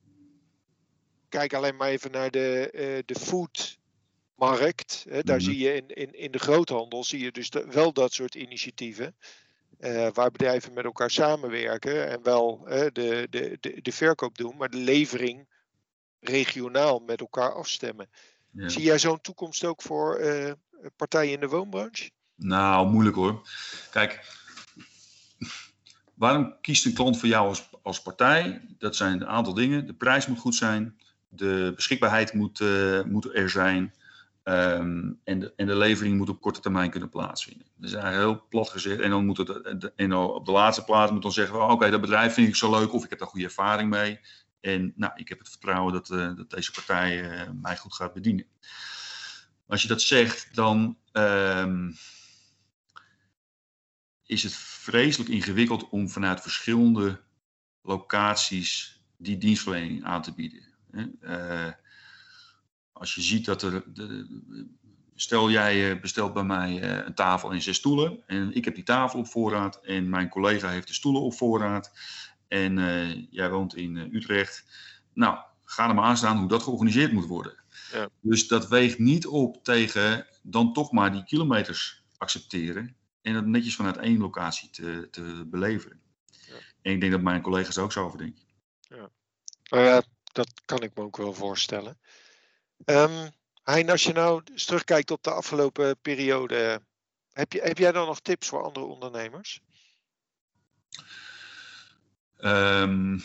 kijk 1.28 1.54
alleen 1.54 1.76
maar 1.76 1.88
even 1.88 2.10
naar 2.10 2.30
de, 2.30 2.70
uh, 2.74 3.02
de 3.04 3.14
foodmarkt. 3.14 5.06
Hè, 5.08 5.22
daar 5.22 5.36
mhm. 5.36 5.44
zie 5.44 5.58
je 5.58 5.74
in, 5.74 5.88
in, 5.88 6.12
in 6.12 6.30
de 6.30 6.38
groothandel 6.38 7.04
zie 7.04 7.20
je 7.20 7.32
dus 7.32 7.50
wel 7.70 7.92
dat 7.92 8.12
soort 8.12 8.34
initiatieven. 8.34 9.16
Uh, 9.80 10.08
waar 10.12 10.30
bedrijven 10.30 10.72
met 10.72 10.84
elkaar 10.84 11.10
samenwerken 11.10 12.08
en 12.08 12.22
wel 12.22 12.60
uh, 12.64 12.68
de, 12.92 13.26
de, 13.30 13.56
de, 13.60 13.78
de 13.82 13.92
verkoop 13.92 14.38
doen, 14.38 14.56
maar 14.56 14.70
de 14.70 14.76
levering 14.76 15.48
regionaal 16.20 16.98
met 16.98 17.20
elkaar 17.20 17.54
afstemmen. 17.54 18.10
Zie 18.52 18.82
jij 18.82 18.98
zo'n 18.98 19.20
toekomst 19.20 19.64
ook 19.64 19.82
voor 19.82 20.20
uh, 20.20 20.52
partijen 20.96 21.32
in 21.32 21.40
de 21.40 21.48
woonbranche? 21.48 22.10
Nou, 22.34 22.88
moeilijk 22.88 23.16
hoor. 23.16 23.48
Kijk, 23.90 24.36
waarom 26.14 26.56
kiest 26.60 26.86
een 26.86 26.94
klant 26.94 27.18
voor 27.18 27.28
jou 27.28 27.48
als, 27.48 27.68
als 27.82 28.02
partij? 28.02 28.60
Dat 28.78 28.96
zijn 28.96 29.20
een 29.20 29.26
aantal 29.26 29.54
dingen. 29.54 29.86
De 29.86 29.94
prijs 29.94 30.26
moet 30.26 30.38
goed 30.38 30.54
zijn 30.54 30.98
de 31.28 31.72
beschikbaarheid 31.74 32.32
moet, 32.32 32.60
uh, 32.60 33.02
moet 33.02 33.34
er 33.34 33.50
zijn. 33.50 33.94
Um, 34.44 35.20
en, 35.24 35.38
de, 35.38 35.52
en 35.56 35.66
de 35.66 35.76
levering 35.76 36.16
moet 36.16 36.28
op 36.28 36.40
korte 36.40 36.60
termijn 36.60 36.90
kunnen 36.90 37.08
plaatsvinden. 37.08 37.66
Is 37.80 37.92
eigenlijk 37.92 38.24
heel 38.24 38.46
plat 38.48 38.68
gezegd. 38.68 39.00
En 39.00 39.10
dan 39.10 39.26
moet 39.26 39.36
het 39.36 39.92
en 39.96 40.14
op 40.14 40.46
de 40.46 40.52
laatste 40.52 40.84
plaats 40.84 41.12
moet 41.12 41.22
dan 41.22 41.32
zeggen: 41.32 41.70
oké, 41.70 41.90
dat 41.90 42.00
bedrijf 42.00 42.34
vind 42.34 42.48
ik 42.48 42.56
zo 42.56 42.70
leuk 42.70 42.92
of 42.92 43.04
ik 43.04 43.10
heb 43.10 43.18
daar 43.18 43.28
goede 43.28 43.46
ervaring 43.46 43.90
mee. 43.90 44.20
En 44.60 44.92
nou, 44.96 45.12
ik 45.16 45.28
heb 45.28 45.38
het 45.38 45.48
vertrouwen 45.48 45.92
dat, 45.92 46.06
dat 46.36 46.50
deze 46.50 46.70
partij 46.70 47.46
mij 47.60 47.76
goed 47.76 47.94
gaat 47.94 48.12
bedienen. 48.12 48.46
Als 49.66 49.82
je 49.82 49.88
dat 49.88 50.02
zegt, 50.02 50.54
dan 50.54 50.98
um, 51.12 51.96
is 54.26 54.42
het 54.42 54.54
vreselijk 54.54 55.30
ingewikkeld 55.30 55.88
om 55.88 56.08
vanuit 56.08 56.40
verschillende 56.40 57.20
locaties 57.82 59.00
die 59.16 59.38
dienstverlening 59.38 60.04
aan 60.04 60.22
te 60.22 60.34
bieden. 60.34 60.62
Uh, 61.20 61.72
als 62.92 63.14
je 63.14 63.20
ziet 63.22 63.44
dat 63.44 63.62
er. 63.62 63.82
De, 63.94 64.26
stel 65.20 65.50
jij 65.50 65.90
eh, 65.90 66.00
bestelt 66.00 66.32
bij 66.32 66.44
mij 66.44 66.80
eh, 66.80 67.06
een 67.06 67.14
tafel 67.14 67.52
en 67.52 67.62
zes 67.62 67.76
stoelen. 67.76 68.22
En 68.26 68.54
ik 68.54 68.64
heb 68.64 68.74
die 68.74 68.84
tafel 68.84 69.18
op 69.18 69.26
voorraad. 69.26 69.80
En 69.82 70.08
mijn 70.08 70.28
collega 70.28 70.68
heeft 70.68 70.88
de 70.88 70.94
stoelen 70.94 71.22
op 71.22 71.34
voorraad. 71.34 71.92
En 72.48 72.76
uh, 72.76 73.30
jij 73.30 73.50
woont 73.50 73.76
in 73.76 73.96
Utrecht. 73.96 74.64
Nou, 75.12 75.38
ga 75.64 75.88
er 75.88 75.94
maar 75.94 76.04
aan 76.04 76.16
staan 76.16 76.38
hoe 76.38 76.48
dat 76.48 76.62
georganiseerd 76.62 77.12
moet 77.12 77.26
worden. 77.26 77.54
Ja. 77.92 78.08
Dus 78.20 78.48
dat 78.48 78.68
weegt 78.68 78.98
niet 78.98 79.26
op 79.26 79.64
tegen 79.64 80.26
dan 80.42 80.72
toch 80.72 80.92
maar 80.92 81.12
die 81.12 81.24
kilometers 81.24 82.04
accepteren. 82.16 82.96
En 83.22 83.34
dat 83.34 83.46
netjes 83.46 83.76
vanuit 83.76 83.96
één 83.96 84.18
locatie 84.18 84.70
te, 84.70 85.08
te. 85.10 85.46
Ja. 85.50 86.54
En 86.82 86.92
ik 86.92 87.00
denk 87.00 87.12
dat 87.12 87.20
mijn 87.20 87.42
collega's 87.42 87.78
ook 87.78 87.92
zo 87.92 88.04
over 88.04 88.18
denken. 88.18 88.42
Ja. 88.80 89.10
Nou 89.68 89.84
ja, 89.84 90.02
dat 90.38 90.62
kan 90.64 90.82
ik 90.82 90.94
me 90.94 91.02
ook 91.02 91.16
wel 91.16 91.34
voorstellen. 91.34 91.98
Um, 92.84 93.30
hein, 93.62 93.90
als 93.90 94.02
je 94.02 94.12
nou 94.12 94.42
eens 94.44 94.64
terugkijkt 94.64 95.10
op 95.10 95.22
de 95.22 95.30
afgelopen 95.30 96.00
periode, 96.00 96.82
heb, 97.32 97.52
je, 97.52 97.60
heb 97.60 97.78
jij 97.78 97.92
dan 97.92 98.06
nog 98.06 98.20
tips 98.20 98.48
voor 98.48 98.62
andere 98.62 98.86
ondernemers? 98.86 99.60
Um, 102.38 103.22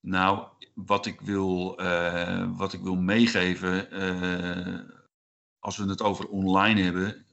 nou, 0.00 0.48
wat 0.74 1.06
ik 1.06 1.20
wil, 1.20 1.80
uh, 1.80 2.56
wat 2.56 2.72
ik 2.72 2.80
wil 2.80 2.96
meegeven, 2.96 4.02
uh, 4.02 4.80
als 5.58 5.76
we 5.76 5.88
het 5.88 6.02
over 6.02 6.28
online 6.28 6.82
hebben, 6.82 7.26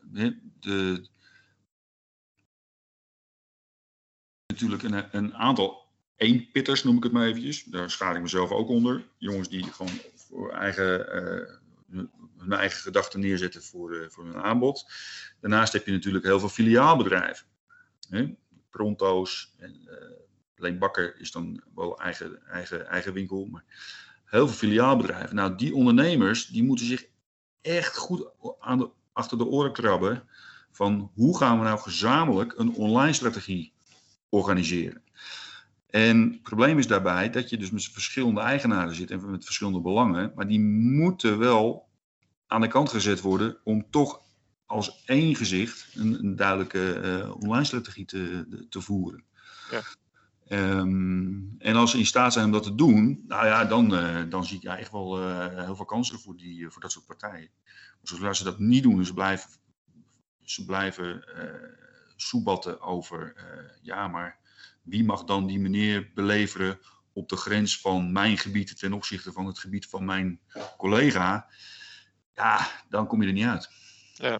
de, 0.59 1.09
natuurlijk 4.47 4.83
een, 4.83 5.17
een 5.17 5.35
aantal 5.35 5.80
één 6.21 6.51
pitters 6.51 6.83
noem 6.83 6.97
ik 6.97 7.03
het 7.03 7.11
maar 7.11 7.27
eventjes. 7.27 7.63
Daar 7.63 7.91
schaar 7.91 8.15
ik 8.15 8.21
mezelf 8.21 8.51
ook 8.51 8.69
onder. 8.69 9.03
Jongens 9.17 9.49
die 9.49 9.63
gewoon 9.63 9.99
voor 10.15 10.51
eigen 10.51 11.15
uh, 11.15 12.03
hun 12.37 12.53
eigen 12.53 12.81
gedachten 12.81 13.19
neerzetten 13.19 13.63
voor, 13.63 14.07
voor 14.09 14.25
hun 14.25 14.41
aanbod. 14.41 14.91
Daarnaast 15.39 15.73
heb 15.73 15.85
je 15.85 15.91
natuurlijk 15.91 16.25
heel 16.25 16.39
veel 16.39 16.49
filiaalbedrijven. 16.49 17.45
Hè? 18.09 18.35
Pronto's 18.69 19.53
en 19.57 19.89
alleen 20.57 20.77
Bakker 20.77 21.19
is 21.19 21.31
dan 21.31 21.61
wel 21.75 21.99
eigen, 21.99 22.45
eigen, 22.47 22.87
eigen 22.87 23.13
winkel. 23.13 23.45
Maar 23.45 23.63
heel 24.25 24.47
veel 24.47 24.57
filiaalbedrijven. 24.57 25.35
Nou, 25.35 25.55
die 25.55 25.75
ondernemers 25.75 26.47
die 26.47 26.63
moeten 26.63 26.85
zich 26.85 27.05
echt 27.61 27.97
goed 27.97 28.27
aan 28.59 28.77
de, 28.77 28.89
achter 29.13 29.37
de 29.37 29.45
oren 29.45 29.73
krabben. 29.73 30.23
Van 30.71 31.11
hoe 31.13 31.37
gaan 31.37 31.57
we 31.57 31.63
nou 31.65 31.79
gezamenlijk 31.79 32.53
een 32.57 32.73
online 32.73 33.13
strategie 33.13 33.73
organiseren. 34.29 35.03
En 35.91 36.31
het 36.31 36.41
probleem 36.43 36.77
is 36.77 36.87
daarbij 36.87 37.29
dat 37.29 37.49
je 37.49 37.57
dus 37.57 37.71
met 37.71 37.83
verschillende 37.83 38.41
eigenaren 38.41 38.95
zit 38.95 39.11
en 39.11 39.31
met 39.31 39.45
verschillende 39.45 39.81
belangen. 39.81 40.31
Maar 40.35 40.47
die 40.47 40.59
moeten 40.59 41.37
wel 41.37 41.87
aan 42.47 42.61
de 42.61 42.67
kant 42.67 42.89
gezet 42.89 43.21
worden 43.21 43.57
om 43.63 43.85
toch 43.89 44.21
als 44.65 45.03
één 45.05 45.35
gezicht 45.35 45.87
een, 45.95 46.19
een 46.19 46.35
duidelijke 46.35 47.01
uh, 47.03 47.35
online 47.35 47.63
strategie 47.63 48.05
te, 48.05 48.45
te 48.69 48.81
voeren. 48.81 49.23
Ja. 49.71 49.81
Um, 50.79 51.55
en 51.57 51.75
als 51.75 51.91
ze 51.91 51.97
in 51.97 52.05
staat 52.05 52.33
zijn 52.33 52.45
om 52.45 52.51
dat 52.51 52.63
te 52.63 52.75
doen, 52.75 53.23
nou 53.27 53.45
ja, 53.45 53.65
dan, 53.65 53.93
uh, 53.93 54.21
dan 54.29 54.45
zie 54.45 54.57
ik 54.57 54.63
ja, 54.63 54.77
echt 54.77 54.91
wel 54.91 55.21
uh, 55.21 55.47
heel 55.65 55.75
veel 55.75 55.85
kansen 55.85 56.19
voor, 56.19 56.37
die, 56.37 56.69
voor 56.69 56.81
dat 56.81 56.91
soort 56.91 57.05
partijen. 57.05 57.49
Maar 57.65 57.99
zodra 58.01 58.33
ze 58.33 58.43
dat 58.43 58.59
niet 58.59 58.83
doen 58.83 58.97
en 58.97 59.05
ze 59.05 59.13
blijven, 59.13 59.49
ze 60.43 60.65
blijven 60.65 61.23
soebatten 62.15 62.81
over, 62.81 63.35
ja, 63.81 64.07
maar 64.07 64.40
wie 64.81 65.03
mag 65.03 65.23
dan 65.23 65.47
die 65.47 65.59
meneer 65.59 66.11
beleveren 66.13 66.79
op 67.13 67.29
de 67.29 67.35
grens 67.35 67.79
van 67.79 68.11
mijn 68.11 68.37
gebied 68.37 68.79
ten 68.79 68.93
opzichte 68.93 69.31
van 69.31 69.45
het 69.45 69.59
gebied 69.59 69.85
van 69.85 70.05
mijn 70.05 70.39
collega, 70.77 71.49
ja, 72.33 72.67
dan 72.89 73.07
kom 73.07 73.21
je 73.21 73.27
er 73.27 73.33
niet 73.33 73.45
uit. 73.45 73.69
Ja. 74.13 74.39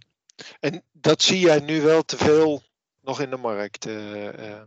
En 0.59 0.83
dat 0.91 1.21
zie 1.21 1.39
jij 1.39 1.59
nu 1.59 1.81
wel 1.81 2.03
te 2.03 2.17
veel 2.17 2.63
nog 3.01 3.21
in 3.21 3.29
de 3.29 3.37
markt? 3.37 3.87
Uh, 3.87 4.61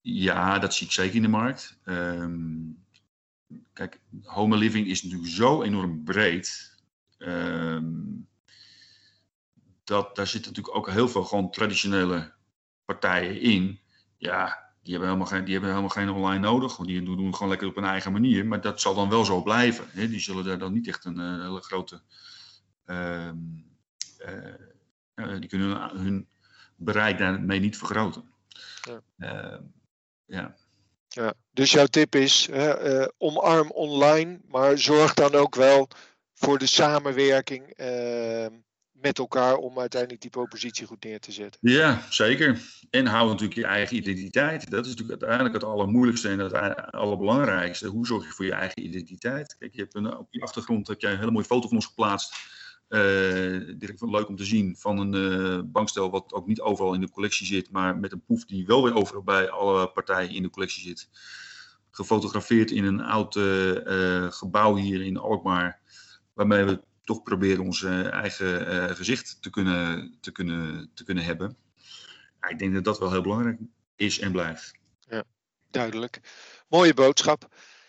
ja, 0.00 0.58
dat 0.58 0.74
zie 0.74 0.86
ik 0.86 0.92
zeker 0.92 1.16
in 1.16 1.22
de 1.22 1.28
markt. 1.28 1.78
Um, 1.84 2.84
kijk, 3.72 4.00
home 4.22 4.56
living 4.56 4.86
is 4.86 5.02
natuurlijk 5.02 5.30
zo 5.30 5.62
enorm 5.62 6.04
breed. 6.04 6.76
Um, 7.18 8.28
dat, 9.84 10.16
daar 10.16 10.26
zitten 10.26 10.50
natuurlijk 10.52 10.76
ook 10.76 10.90
heel 10.90 11.08
veel 11.08 11.24
gewoon 11.24 11.50
traditionele 11.50 12.32
partijen 12.84 13.40
in. 13.40 13.80
Ja, 14.18 14.68
die 14.82 14.92
hebben 14.92 15.08
helemaal 15.08 15.32
geen, 15.32 15.44
die 15.44 15.52
hebben 15.52 15.70
helemaal 15.70 15.90
geen 15.90 16.10
online 16.10 16.38
nodig. 16.38 16.76
Die 16.76 17.02
doen 17.02 17.26
het 17.26 17.34
gewoon 17.34 17.48
lekker 17.48 17.68
op 17.68 17.74
hun 17.74 17.84
eigen 17.84 18.12
manier. 18.12 18.46
Maar 18.46 18.60
dat 18.60 18.80
zal 18.80 18.94
dan 18.94 19.08
wel 19.08 19.24
zo 19.24 19.42
blijven. 19.42 19.84
Hè? 19.90 20.08
Die 20.08 20.20
zullen 20.20 20.44
daar 20.44 20.58
dan 20.58 20.72
niet 20.72 20.88
echt 20.88 21.04
een 21.04 21.18
uh, 21.18 21.42
hele 21.42 21.60
grote. 21.60 22.00
Uh, 22.86 23.30
uh, 25.14 25.38
die 25.40 25.48
kunnen 25.48 25.90
hun, 25.98 26.28
bereik 26.76 27.18
daarmee 27.18 27.60
niet 27.60 27.76
vergroten. 27.76 28.32
Ja. 28.82 29.02
Ehm, 29.18 29.62
ja. 30.24 30.56
ja. 31.08 31.34
Dus 31.50 31.70
jouw 31.70 31.86
tip 31.86 32.14
is: 32.14 32.48
uh, 32.48 33.04
omarm 33.18 33.70
online, 33.70 34.40
maar 34.48 34.78
zorg 34.78 35.14
dan 35.14 35.34
ook 35.34 35.54
wel 35.54 35.88
voor 36.34 36.58
de 36.58 36.66
samenwerking 36.66 37.72
met 39.00 39.18
elkaar 39.18 39.56
om 39.56 39.78
uiteindelijk 39.78 40.20
die 40.20 40.30
propositie 40.30 40.86
goed 40.86 41.04
neer 41.04 41.20
te 41.20 41.32
zetten. 41.32 41.60
Ja, 41.62 42.02
zeker. 42.10 42.60
En 42.90 43.06
hou 43.06 43.28
natuurlijk 43.28 43.58
je 43.58 43.64
eigen 43.64 43.96
identiteit. 43.96 44.70
Dat 44.70 44.84
is 44.84 44.90
natuurlijk 44.90 45.22
uiteindelijk 45.22 45.54
het 45.54 45.72
allermoeilijkste 45.72 46.28
en 46.28 46.38
het 46.38 46.52
allerbelangrijkste. 46.92 47.88
Hoe 47.88 48.06
zorg 48.06 48.24
je 48.24 48.32
voor 48.32 48.44
je 48.44 48.52
eigen 48.52 48.84
identiteit? 48.84 49.56
Kijk, 49.58 49.74
je 49.74 49.80
hebt 49.80 49.94
een, 49.94 50.16
op 50.16 50.26
je 50.30 50.40
achtergrond 50.40 50.88
heb 50.88 51.00
jij 51.00 51.12
een 51.12 51.18
hele 51.18 51.30
mooie 51.30 51.44
foto 51.44 51.68
van 51.68 51.76
ons 51.76 51.86
geplaatst. 51.86 52.36
Uh, 52.88 53.00
direct 53.78 54.00
leuk 54.00 54.28
om 54.28 54.36
te 54.36 54.44
zien 54.44 54.76
van 54.76 54.98
een 54.98 55.14
uh, 55.14 55.60
bankstel 55.64 56.10
wat 56.10 56.32
ook 56.32 56.46
niet 56.46 56.60
overal 56.60 56.94
in 56.94 57.00
de 57.00 57.10
collectie 57.10 57.46
zit, 57.46 57.70
maar 57.70 57.98
met 57.98 58.12
een 58.12 58.24
poef 58.26 58.44
die 58.44 58.66
wel 58.66 58.82
weer 58.82 58.94
overal 58.94 59.22
bij 59.22 59.50
alle 59.50 59.90
partijen 59.90 60.34
in 60.34 60.42
de 60.42 60.50
collectie 60.50 60.82
zit. 60.82 61.08
Gefotografeerd 61.90 62.70
in 62.70 62.84
een 62.84 63.00
oud 63.00 63.36
uh, 63.36 64.26
gebouw 64.30 64.76
hier 64.76 65.02
in 65.02 65.16
Alkmaar, 65.16 65.80
waarmee 66.34 66.64
we 66.64 66.80
toch 67.08 67.22
proberen 67.22 67.64
ons 67.64 67.82
eigen 67.82 68.74
uh, 68.74 68.94
gezicht 68.94 69.42
te 69.42 69.50
kunnen, 69.50 70.16
te, 70.20 70.32
kunnen, 70.32 70.90
te 70.94 71.04
kunnen 71.04 71.24
hebben. 71.24 71.56
Ja, 72.40 72.48
ik 72.48 72.58
denk 72.58 72.74
dat 72.74 72.84
dat 72.84 72.98
wel 72.98 73.10
heel 73.10 73.22
belangrijk 73.22 73.58
is 73.96 74.18
en 74.18 74.32
blijft. 74.32 74.72
Ja, 75.08 75.24
duidelijk. 75.70 76.20
Mooie 76.68 76.94
boodschap. 76.94 77.48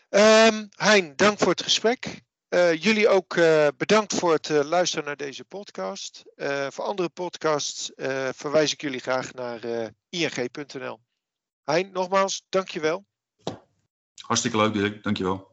Um, 0.09 0.69
hein, 0.75 1.13
dank 1.15 1.39
voor 1.39 1.49
het 1.49 1.63
gesprek. 1.63 2.21
Uh, 2.49 2.73
jullie 2.73 3.07
ook 3.07 3.35
uh, 3.35 3.67
bedankt 3.77 4.13
voor 4.13 4.33
het 4.33 4.49
uh, 4.49 4.63
luisteren 4.63 5.05
naar 5.05 5.17
deze 5.17 5.43
podcast. 5.43 6.23
voor 6.69 6.83
andere 6.83 7.09
podcasts 7.09 7.91
verwijs 8.35 8.73
ik 8.73 8.81
jullie 8.81 8.99
graag 8.99 9.33
naar 9.33 9.59
ing.nl. 10.09 10.99
Hein, 11.63 11.91
nogmaals, 11.91 12.45
dankjewel. 12.49 13.05
Hartstikke 14.15 14.57
leuk 14.57 14.73
Dirk, 14.73 15.03
dankjewel. 15.03 15.47